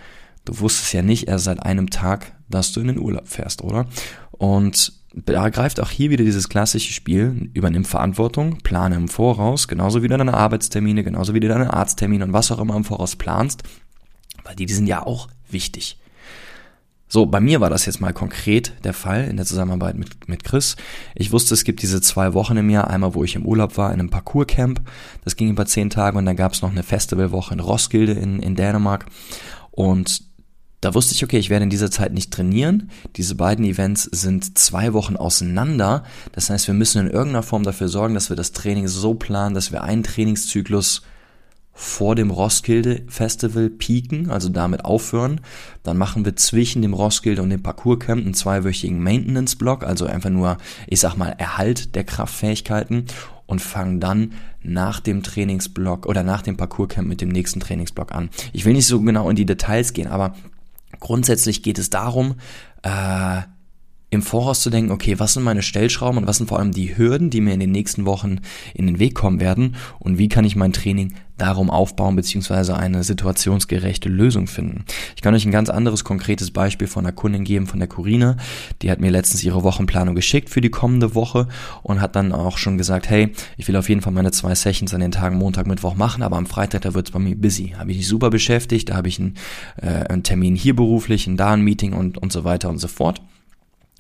Du 0.46 0.60
wusstest 0.60 0.94
ja 0.94 1.02
nicht 1.02 1.28
erst 1.28 1.46
seit 1.46 1.64
einem 1.64 1.90
Tag, 1.90 2.36
dass 2.50 2.72
du 2.72 2.82
in 2.82 2.88
den 2.88 3.00
Urlaub 3.00 3.28
fährst, 3.28 3.64
oder? 3.64 3.86
Und 4.32 4.94
da 5.14 5.50
greift 5.50 5.80
auch 5.80 5.90
hier 5.90 6.10
wieder 6.10 6.24
dieses 6.24 6.50
klassische 6.50 6.94
Spiel, 6.94 7.50
übernimm 7.54 7.86
Verantwortung, 7.86 8.60
plane 8.60 8.96
im 8.96 9.08
Voraus, 9.08 9.68
genauso 9.68 10.04
wie 10.04 10.08
du 10.08 10.18
deine 10.18 10.34
Arbeitstermine, 10.34 11.04
genauso 11.04 11.34
wie 11.34 11.40
du 11.40 11.48
deine 11.48 11.74
Arzttermine 11.74 12.24
und 12.24 12.34
was 12.34 12.52
auch 12.52 12.60
immer 12.60 12.76
im 12.76 12.84
Voraus 12.84 13.16
planst, 13.16 13.64
weil 14.44 14.56
die, 14.56 14.66
die 14.66 14.74
sind 14.74 14.88
ja 14.88 15.06
auch 15.06 15.28
wichtig. 15.50 15.98
So, 17.12 17.26
bei 17.26 17.40
mir 17.40 17.60
war 17.60 17.72
das 17.72 17.88
jetzt 17.88 18.02
mal 18.02 18.14
konkret 18.14 18.74
der 18.84 18.94
Fall 18.94 19.26
in 19.26 19.38
der 19.38 19.46
Zusammenarbeit 19.48 19.98
mit, 19.98 20.30
mit 20.30 20.44
Chris. 20.44 20.76
Ich 21.16 21.32
wusste, 21.32 21.56
es 21.56 21.64
gibt 21.64 21.82
diese 21.82 22.02
zwei 22.02 22.36
Wochen 22.36 22.56
im 22.56 22.70
Jahr, 22.70 22.88
einmal 22.88 23.16
wo 23.16 23.24
ich 23.24 23.36
im 23.36 23.48
Urlaub 23.48 23.78
war, 23.78 23.92
in 23.92 24.00
einem 24.00 24.12
Parkourcamp. 24.12 24.82
Das 25.24 25.36
ging 25.36 25.50
über 25.50 25.66
zehn 25.66 25.90
Tage 25.90 26.20
und 26.20 26.28
dann 26.28 26.36
gab 26.36 26.54
es 26.54 26.62
noch 26.62 26.70
eine 26.70 26.84
Festivalwoche 26.84 27.56
in 27.56 27.62
Roskilde 27.62 28.12
in, 28.12 28.40
in 28.44 28.56
Dänemark. 28.56 29.08
Und 29.72 30.29
da 30.82 30.94
wusste 30.94 31.14
ich, 31.14 31.24
okay, 31.24 31.38
ich 31.38 31.50
werde 31.50 31.64
in 31.64 31.70
dieser 31.70 31.92
Zeit 31.92 32.14
nicht 32.14 32.32
trainieren. 32.32 32.90
Diese 33.18 33.36
beiden 33.36 33.66
Events 33.66 34.04
sind 34.04 34.58
zwei 34.58 34.94
Wochen 34.94 35.18
auseinander. 35.18 36.04
Das 36.32 36.50
heißt, 36.50 36.68
wir 36.68 36.74
müssen 36.74 37.06
in 37.06 37.12
irgendeiner 37.12 37.44
Form 37.44 37.64
dafür 37.64 37.90
sorgen, 37.90 38.14
dass 38.14 38.30
wir 38.30 38.38
das 38.38 38.54
Training 38.54 38.88
so 38.88 39.14
planen, 39.14 39.56
dass 39.56 39.72
wir 39.72 39.84
einen 39.84 40.04
Trainingszyklus 40.04 41.02
vor 41.74 42.16
dem 42.16 42.30
Roskilde 42.30 43.04
Festival 43.08 43.70
pieken, 43.70 44.30
also 44.30 44.50
damit 44.50 44.84
aufhören. 44.84 45.40
Dann 45.84 45.98
machen 45.98 46.26
wir 46.26 46.36
zwischen 46.36 46.82
dem 46.82 46.94
Roskilde 46.94 47.42
und 47.42 47.50
dem 47.50 47.64
Parcourscamp 47.64 48.22
einen 48.22 48.34
zweiwöchigen 48.34 49.02
Maintenance-Block, 49.02 49.86
also 49.86 50.06
einfach 50.06 50.30
nur, 50.30 50.58
ich 50.88 51.00
sag 51.00 51.16
mal, 51.16 51.30
Erhalt 51.30 51.96
der 51.96 52.04
Kraftfähigkeiten 52.04 53.06
und 53.46 53.62
fangen 53.62 54.02
dann 54.02 54.34
nach 54.62 55.00
dem 55.00 55.24
Trainingsblock 55.24 56.06
oder 56.06 56.24
nach 56.24 56.42
dem 56.42 56.58
Parcourscamp 56.58 57.08
mit 57.08 57.22
dem 57.22 57.30
nächsten 57.30 57.62
Trainingsblock 57.62 58.14
an. 58.14 58.30
Ich 58.52 58.66
will 58.66 58.74
nicht 58.74 58.88
so 58.88 59.02
genau 59.02 59.30
in 59.30 59.38
die 59.38 59.46
Details 59.46 59.94
gehen, 59.94 60.08
aber 60.08 60.36
grundsätzlich 61.00 61.64
geht 61.64 61.80
es 61.80 61.90
darum, 61.90 62.36
äh, 62.84 63.42
im 64.12 64.22
Voraus 64.22 64.62
zu 64.62 64.70
denken, 64.70 64.92
okay, 64.92 65.20
was 65.20 65.34
sind 65.34 65.44
meine 65.44 65.62
Stellschrauben 65.62 66.18
und 66.18 66.28
was 66.28 66.38
sind 66.38 66.48
vor 66.48 66.60
allem 66.60 66.72
die 66.72 66.98
Hürden, 66.98 67.30
die 67.30 67.42
mir 67.42 67.54
in 67.54 67.60
den 67.60 67.72
nächsten 67.72 68.06
Wochen 68.06 68.40
in 68.74 68.88
den 68.88 69.00
Weg 69.00 69.14
kommen 69.14 69.40
werden 69.40 69.76
und 70.00 70.18
wie 70.18 70.30
kann 70.30 70.46
ich 70.46 70.56
mein 70.56 70.74
Training 70.74 71.14
darum 71.42 71.70
aufbauen 71.70 72.16
beziehungsweise 72.16 72.76
eine 72.78 73.04
situationsgerechte 73.04 74.10
Lösung 74.10 74.48
finden. 74.48 74.86
Ich 75.16 75.22
kann 75.22 75.34
euch 75.34 75.46
ein 75.46 75.52
ganz 75.52 75.70
anderes 75.70 76.04
konkretes 76.04 76.52
Beispiel 76.52 76.88
von 76.88 77.06
einer 77.06 77.14
Kundin 77.14 77.44
geben, 77.44 77.68
von 77.68 77.80
der 77.80 77.88
Corina. 77.88 78.38
Die 78.82 78.92
hat 78.92 79.00
mir 79.00 79.12
letztens 79.12 79.44
ihre 79.44 79.64
Wochenplanung 79.64 80.16
geschickt 80.16 80.50
für 80.50 80.62
die 80.62 80.70
kommende 80.70 81.16
Woche 81.16 81.48
und 81.84 82.02
hat 82.02 82.16
dann 82.16 82.32
auch 82.32 82.58
schon 82.58 82.78
gesagt, 82.78 83.10
hey, 83.10 83.34
ich 83.58 83.68
will 83.68 83.76
auf 83.76 83.90
jeden 83.90 84.02
Fall 84.02 84.14
meine 84.14 84.32
zwei 84.32 84.56
Sessions 84.56 84.94
an 84.94 85.02
den 85.02 85.12
Tagen 85.12 85.38
Montag, 85.38 85.68
Mittwoch 85.68 85.96
machen, 85.96 86.24
aber 86.24 86.38
am 86.38 86.46
Freitag, 86.46 86.82
da 86.82 86.94
wird's 86.94 87.12
bei 87.12 87.20
mir 87.20 87.36
busy. 87.36 87.76
Habe 87.78 87.92
ich 87.92 87.98
mich 87.98 88.08
super 88.08 88.30
beschäftigt, 88.30 88.90
da 88.90 88.96
habe 88.96 89.08
ich 89.08 89.20
einen, 89.20 89.36
äh, 89.82 89.88
einen 89.88 90.24
Termin 90.24 90.56
hier 90.56 90.76
beruflich, 90.76 91.28
ein 91.28 91.38
da 91.38 91.52
ein 91.52 91.62
Meeting 91.62 91.94
und, 91.94 92.18
und 92.18 92.32
so 92.32 92.44
weiter 92.44 92.70
und 92.70 92.78
so 92.78 92.88
fort. 92.88 93.22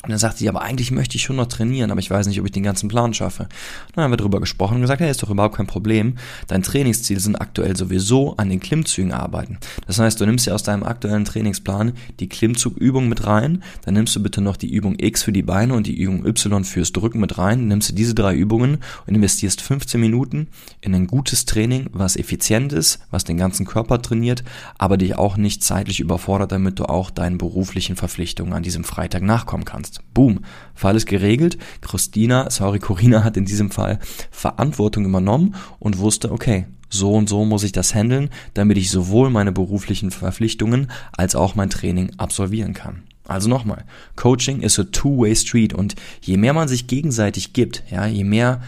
Und 0.03 0.11
dann 0.11 0.17
sagt 0.17 0.37
sie, 0.37 0.47
aber 0.47 0.61
eigentlich 0.61 0.91
möchte 0.91 1.17
ich 1.17 1.23
schon 1.23 1.35
noch 1.35 1.47
trainieren, 1.47 1.91
aber 1.91 1.99
ich 1.99 2.09
weiß 2.09 2.27
nicht, 2.27 2.39
ob 2.39 2.45
ich 2.45 2.53
den 2.53 2.63
ganzen 2.63 2.87
Plan 2.87 3.13
schaffe. 3.13 3.49
Dann 3.93 4.05
haben 4.05 4.11
wir 4.11 4.17
darüber 4.17 4.39
gesprochen 4.39 4.75
und 4.75 4.81
gesagt, 4.81 5.01
hey, 5.01 5.11
ist 5.11 5.21
doch 5.21 5.29
überhaupt 5.29 5.57
kein 5.57 5.67
Problem. 5.67 6.15
Dein 6.47 6.63
Trainingsziel 6.63 7.19
sind 7.19 7.35
aktuell 7.35 7.75
sowieso 7.75 8.37
an 8.37 8.49
den 8.49 8.61
Klimmzügen 8.61 9.11
arbeiten. 9.11 9.57
Das 9.87 9.99
heißt, 9.99 10.21
du 10.21 10.25
nimmst 10.25 10.45
ja 10.45 10.53
aus 10.53 10.63
deinem 10.63 10.83
aktuellen 10.83 11.25
Trainingsplan 11.25 11.91
die 12.21 12.29
Klimmzugübung 12.29 13.09
mit 13.09 13.27
rein, 13.27 13.61
dann 13.83 13.93
nimmst 13.93 14.15
du 14.15 14.23
bitte 14.23 14.39
noch 14.39 14.55
die 14.55 14.73
Übung 14.73 14.95
X 14.97 15.23
für 15.23 15.33
die 15.33 15.41
Beine 15.41 15.73
und 15.73 15.85
die 15.85 15.99
Übung 15.99 16.25
Y 16.25 16.63
fürs 16.63 16.93
Drücken 16.93 17.19
mit 17.19 17.37
rein, 17.37 17.67
nimmst 17.67 17.89
du 17.89 17.93
diese 17.93 18.15
drei 18.15 18.33
Übungen 18.33 18.77
und 19.05 19.15
investierst 19.15 19.61
15 19.61 19.99
Minuten 19.99 20.47
in 20.79 20.95
ein 20.95 21.07
gutes 21.07 21.43
Training, 21.45 21.87
was 21.91 22.15
effizient 22.15 22.71
ist, 22.71 22.99
was 23.11 23.25
den 23.25 23.35
ganzen 23.35 23.65
Körper 23.65 24.01
trainiert, 24.01 24.45
aber 24.77 24.95
dich 24.95 25.17
auch 25.17 25.35
nicht 25.35 25.61
zeitlich 25.61 25.99
überfordert, 25.99 26.53
damit 26.53 26.79
du 26.79 26.85
auch 26.85 27.11
deinen 27.11 27.37
beruflichen 27.37 27.97
Verpflichtungen 27.97 28.53
an 28.53 28.63
diesem 28.63 28.85
Freitag 28.85 29.23
nachkommen 29.23 29.65
kannst 29.65 29.88
kannst. 29.89 30.13
Boom. 30.13 30.41
Fall 30.73 30.95
ist 30.95 31.05
geregelt. 31.05 31.57
Christina, 31.81 32.49
sorry, 32.49 32.79
Corina 32.79 33.23
hat 33.23 33.37
in 33.37 33.45
diesem 33.45 33.71
Fall 33.71 33.99
Verantwortung 34.31 35.05
übernommen 35.05 35.55
und 35.79 35.99
wusste, 35.99 36.31
okay, 36.31 36.65
so 36.89 37.13
und 37.13 37.29
so 37.29 37.45
muss 37.45 37.63
ich 37.63 37.71
das 37.71 37.93
handeln, 37.93 38.29
damit 38.53 38.77
ich 38.77 38.89
sowohl 38.89 39.29
meine 39.29 39.51
beruflichen 39.51 40.11
Verpflichtungen 40.11 40.91
als 41.15 41.35
auch 41.35 41.55
mein 41.55 41.69
Training 41.69 42.11
absolvieren 42.17 42.73
kann. 42.73 43.03
Also 43.27 43.47
nochmal, 43.47 43.85
Coaching 44.15 44.61
ist 44.61 44.79
a 44.79 44.85
two-way 44.85 45.35
street 45.35 45.73
und 45.73 45.93
je 46.21 46.37
mehr 46.37 46.53
man 46.53 46.67
sich 46.67 46.87
gegenseitig 46.87 47.53
gibt, 47.53 47.83
ja, 47.91 48.07
je 48.07 48.23
mehr 48.23 48.61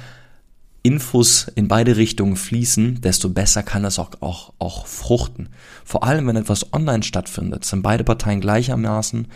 Infos 0.84 1.47
in 1.55 1.67
beide 1.67 1.97
Richtungen 1.97 2.36
fließen, 2.36 3.01
desto 3.01 3.29
besser 3.29 3.63
kann 3.63 3.81
das 3.81 3.97
auch, 3.97 4.12
auch, 4.19 4.53
auch 4.60 4.86
fruchten. 4.86 5.49
Vor 5.84 6.03
allem, 6.03 6.27
wenn 6.27 6.36
etwas 6.36 6.73
online 6.73 7.01
stattfindet, 7.01 7.65
sind 7.65 7.81
beide 7.81 8.03
Parteien 8.03 8.39
gleichermaßen 8.39 9.27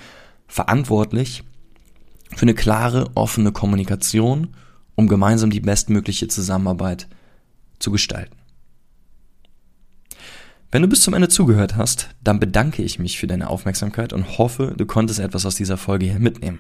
verantwortlich 0.48 1.44
für 2.34 2.44
eine 2.44 2.54
klare, 2.54 3.12
offene 3.16 3.52
Kommunikation, 3.52 4.56
um 4.96 5.08
gemeinsam 5.08 5.50
die 5.50 5.60
bestmögliche 5.60 6.28
Zusammenarbeit 6.28 7.08
zu 7.80 7.92
gestalten. 7.92 8.36
Wenn 10.72 10.82
du 10.82 10.88
bis 10.88 11.02
zum 11.02 11.14
Ende 11.14 11.30
zugehört 11.30 11.78
hast, 11.78 12.10
dann 12.24 12.40
bedanke 12.40 12.82
ich 12.84 13.00
mich 13.00 13.18
für 13.18 13.28
deine 13.28 13.50
Aufmerksamkeit 13.50 14.12
und 14.12 14.38
hoffe, 14.38 14.74
du 14.76 14.86
konntest 14.86 15.20
etwas 15.20 15.46
aus 15.46 15.56
dieser 15.56 15.78
Folge 15.78 16.06
hier 16.06 16.20
mitnehmen. 16.20 16.60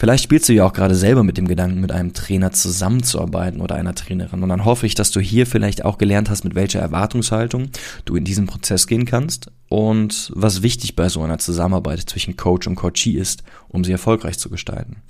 Vielleicht 0.00 0.24
spielst 0.24 0.48
du 0.48 0.54
ja 0.54 0.64
auch 0.64 0.72
gerade 0.72 0.94
selber 0.94 1.22
mit 1.22 1.36
dem 1.36 1.46
Gedanken, 1.46 1.78
mit 1.78 1.92
einem 1.92 2.14
Trainer 2.14 2.52
zusammenzuarbeiten 2.52 3.60
oder 3.60 3.74
einer 3.74 3.94
Trainerin. 3.94 4.42
Und 4.42 4.48
dann 4.48 4.64
hoffe 4.64 4.86
ich, 4.86 4.94
dass 4.94 5.10
du 5.10 5.20
hier 5.20 5.46
vielleicht 5.46 5.84
auch 5.84 5.98
gelernt 5.98 6.30
hast, 6.30 6.42
mit 6.42 6.54
welcher 6.54 6.80
Erwartungshaltung 6.80 7.68
du 8.06 8.16
in 8.16 8.24
diesen 8.24 8.46
Prozess 8.46 8.86
gehen 8.86 9.04
kannst 9.04 9.50
und 9.68 10.32
was 10.34 10.62
wichtig 10.62 10.96
bei 10.96 11.10
so 11.10 11.20
einer 11.20 11.36
Zusammenarbeit 11.36 12.00
zwischen 12.00 12.38
Coach 12.38 12.66
und 12.66 12.76
Coachee 12.76 13.10
ist, 13.10 13.42
um 13.68 13.84
sie 13.84 13.92
erfolgreich 13.92 14.38
zu 14.38 14.48
gestalten. 14.48 15.02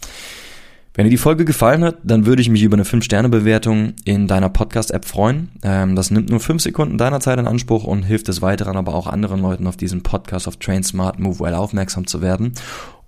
Wenn 0.93 1.05
dir 1.05 1.11
die 1.11 1.19
Folge 1.19 1.45
gefallen 1.45 1.85
hat, 1.85 1.99
dann 2.03 2.27
würde 2.27 2.43
ich 2.43 2.49
mich 2.49 2.65
über 2.65 2.75
eine 2.75 2.83
5-Sterne-Bewertung 2.83 3.95
in 4.05 4.27
deiner 4.27 4.49
Podcast-App 4.49 5.05
freuen. 5.05 5.51
Ähm, 5.63 5.95
das 5.95 6.11
nimmt 6.11 6.31
nur 6.31 6.41
5 6.41 6.61
Sekunden 6.61 6.99
deiner 6.99 7.21
Zeit 7.21 7.39
in 7.39 7.47
Anspruch 7.47 7.85
und 7.85 8.03
hilft 8.03 8.27
des 8.27 8.43
Weiteren 8.43 8.77
aber 8.77 8.93
auch 8.97 9.07
anderen 9.07 9.41
Leuten 9.41 9.69
auf 9.69 9.77
diesen 9.77 10.03
Podcast 10.03 10.49
auf 10.49 10.57
Train 10.57 10.83
Smart 10.83 11.21
Move 11.21 11.39
Well 11.39 11.55
aufmerksam 11.55 12.09
zu 12.09 12.23
werden, 12.23 12.55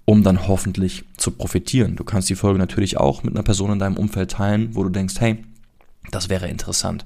um 0.05 0.23
dann 0.23 0.49
hoffentlich 0.49 1.05
zu 1.17 1.31
profitieren. 1.31 1.97
Du 1.97 2.05
kannst 2.05 2.29
die 2.29 2.35
Folge 2.35 2.59
natürlich 2.59 2.97
auch 2.97 3.23
mit 3.23 3.35
einer 3.35 3.43
Person 3.43 3.73
in 3.73 3.79
deinem 3.79 3.97
Umfeld 3.97 4.33
teilen, 4.33 4.71
wo 4.75 4.83
du 4.83 4.89
denkst, 4.89 5.15
hey, 5.19 5.39
das 6.11 6.29
wäre 6.29 6.49
interessant. 6.49 7.05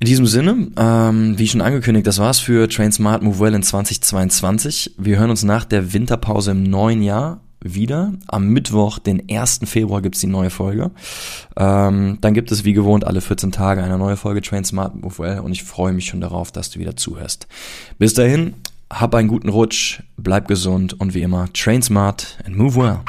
In 0.00 0.06
diesem 0.06 0.26
Sinne, 0.26 0.68
ähm, 0.76 1.38
wie 1.38 1.48
schon 1.48 1.60
angekündigt, 1.60 2.06
das 2.06 2.18
war's 2.18 2.38
für 2.38 2.68
Train 2.68 2.92
Smart 2.92 3.22
Move 3.22 3.40
Well 3.40 3.54
in 3.54 3.62
2022. 3.62 4.96
Wir 4.98 5.18
hören 5.18 5.30
uns 5.30 5.44
nach 5.44 5.64
der 5.64 5.92
Winterpause 5.92 6.50
im 6.50 6.64
neuen 6.64 7.02
Jahr 7.02 7.40
wieder. 7.60 8.12
Am 8.26 8.48
Mittwoch, 8.48 8.98
den 8.98 9.22
1. 9.30 9.60
Februar, 9.64 10.02
gibt's 10.02 10.20
die 10.20 10.26
neue 10.26 10.50
Folge. 10.50 10.90
Ähm, 11.56 12.18
dann 12.20 12.34
gibt 12.34 12.52
es 12.52 12.64
wie 12.64 12.74
gewohnt 12.74 13.06
alle 13.06 13.20
14 13.20 13.50
Tage 13.52 13.82
eine 13.82 13.96
neue 13.96 14.16
Folge 14.16 14.42
Train 14.42 14.64
Smart 14.64 14.94
Move 14.94 15.18
Well 15.18 15.40
und 15.40 15.52
ich 15.52 15.64
freue 15.64 15.92
mich 15.92 16.06
schon 16.06 16.20
darauf, 16.20 16.52
dass 16.52 16.70
du 16.70 16.78
wieder 16.78 16.96
zuhörst. 16.96 17.46
Bis 17.98 18.12
dahin, 18.12 18.54
hab 18.94 19.14
einen 19.14 19.28
guten 19.28 19.48
Rutsch, 19.48 20.02
bleib 20.16 20.46
gesund 20.46 20.98
und 21.00 21.14
wie 21.14 21.22
immer, 21.22 21.52
train 21.52 21.82
smart 21.82 22.38
and 22.46 22.56
move 22.56 22.76
well. 22.76 23.00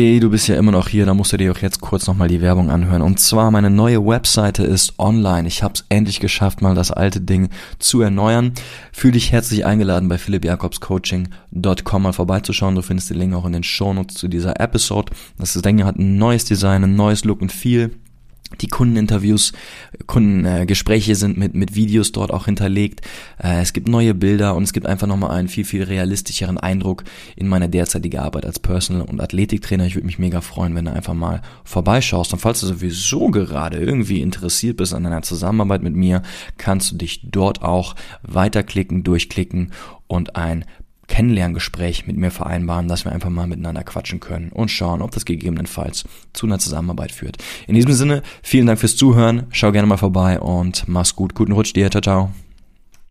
Hey, 0.00 0.18
du 0.18 0.30
bist 0.30 0.48
ja 0.48 0.56
immer 0.56 0.72
noch 0.72 0.88
hier, 0.88 1.04
da 1.04 1.12
musst 1.12 1.34
du 1.34 1.36
dir 1.36 1.52
auch 1.52 1.58
jetzt 1.58 1.82
kurz 1.82 2.06
nochmal 2.06 2.28
die 2.28 2.40
Werbung 2.40 2.70
anhören. 2.70 3.02
Und 3.02 3.20
zwar, 3.20 3.50
meine 3.50 3.68
neue 3.68 4.02
Webseite 4.06 4.64
ist 4.64 4.98
online. 4.98 5.46
Ich 5.46 5.62
habe 5.62 5.74
es 5.74 5.84
endlich 5.90 6.20
geschafft, 6.20 6.62
mal 6.62 6.74
das 6.74 6.90
alte 6.90 7.20
Ding 7.20 7.50
zu 7.78 8.00
erneuern. 8.00 8.54
Fühl 8.92 9.12
dich 9.12 9.30
herzlich 9.30 9.66
eingeladen, 9.66 10.08
bei 10.08 10.16
philippjakobscoaching.com 10.16 12.02
mal 12.02 12.14
vorbeizuschauen. 12.14 12.76
Du 12.76 12.80
findest 12.80 13.10
den 13.10 13.18
Link 13.18 13.34
auch 13.34 13.44
in 13.44 13.52
den 13.52 13.62
Shownotes 13.62 14.16
zu 14.16 14.28
dieser 14.28 14.58
Episode. 14.58 15.12
Das 15.36 15.52
Ding 15.52 15.84
hat 15.84 15.98
ein 15.98 16.16
neues 16.16 16.46
Design, 16.46 16.82
ein 16.82 16.96
neues 16.96 17.26
Look 17.26 17.42
und 17.42 17.52
Feel 17.52 17.90
die 18.60 18.68
Kundeninterviews, 18.68 19.52
Kundengespräche 20.06 21.14
sind 21.14 21.36
mit, 21.36 21.54
mit 21.54 21.74
Videos 21.74 22.12
dort 22.12 22.32
auch 22.32 22.46
hinterlegt. 22.46 23.00
Äh, 23.42 23.60
es 23.60 23.72
gibt 23.72 23.88
neue 23.88 24.14
Bilder 24.14 24.54
und 24.54 24.64
es 24.64 24.72
gibt 24.72 24.86
einfach 24.86 25.06
nochmal 25.06 25.30
einen 25.30 25.48
viel, 25.48 25.64
viel 25.64 25.84
realistischeren 25.84 26.58
Eindruck 26.58 27.04
in 27.36 27.48
meiner 27.48 27.68
derzeitigen 27.68 28.18
Arbeit 28.18 28.44
als 28.44 28.58
Personal- 28.58 29.06
und 29.06 29.20
Athletiktrainer. 29.20 29.86
Ich 29.86 29.94
würde 29.94 30.06
mich 30.06 30.18
mega 30.18 30.40
freuen, 30.40 30.74
wenn 30.74 30.84
du 30.84 30.92
einfach 30.92 31.14
mal 31.14 31.42
vorbeischaust. 31.64 32.32
Und 32.32 32.40
falls 32.40 32.60
du 32.60 32.66
sowieso 32.66 33.30
gerade 33.30 33.78
irgendwie 33.78 34.20
interessiert 34.20 34.76
bist 34.76 34.94
an 34.94 35.06
einer 35.06 35.22
Zusammenarbeit 35.22 35.82
mit 35.82 35.94
mir, 35.94 36.22
kannst 36.58 36.92
du 36.92 36.96
dich 36.96 37.20
dort 37.30 37.62
auch 37.62 37.94
weiterklicken, 38.22 39.04
durchklicken 39.04 39.72
und 40.06 40.34
ein 40.34 40.64
Kennenlerngespräch 41.10 42.06
mit 42.06 42.16
mir 42.16 42.30
vereinbaren, 42.30 42.88
dass 42.88 43.04
wir 43.04 43.12
einfach 43.12 43.28
mal 43.28 43.46
miteinander 43.46 43.82
quatschen 43.84 44.20
können 44.20 44.50
und 44.50 44.70
schauen, 44.70 45.02
ob 45.02 45.10
das 45.10 45.24
gegebenenfalls 45.24 46.04
zu 46.32 46.46
einer 46.46 46.58
Zusammenarbeit 46.58 47.12
führt. 47.12 47.36
In 47.66 47.74
diesem 47.74 47.92
Sinne, 47.92 48.22
vielen 48.42 48.66
Dank 48.66 48.78
fürs 48.78 48.96
Zuhören, 48.96 49.46
schau 49.50 49.72
gerne 49.72 49.88
mal 49.88 49.96
vorbei 49.96 50.40
und 50.40 50.84
mach's 50.86 51.16
gut. 51.16 51.34
Guten 51.34 51.52
Rutsch 51.52 51.74
dir, 51.74 51.90
ciao, 51.90 52.00
ciao. 52.00 52.30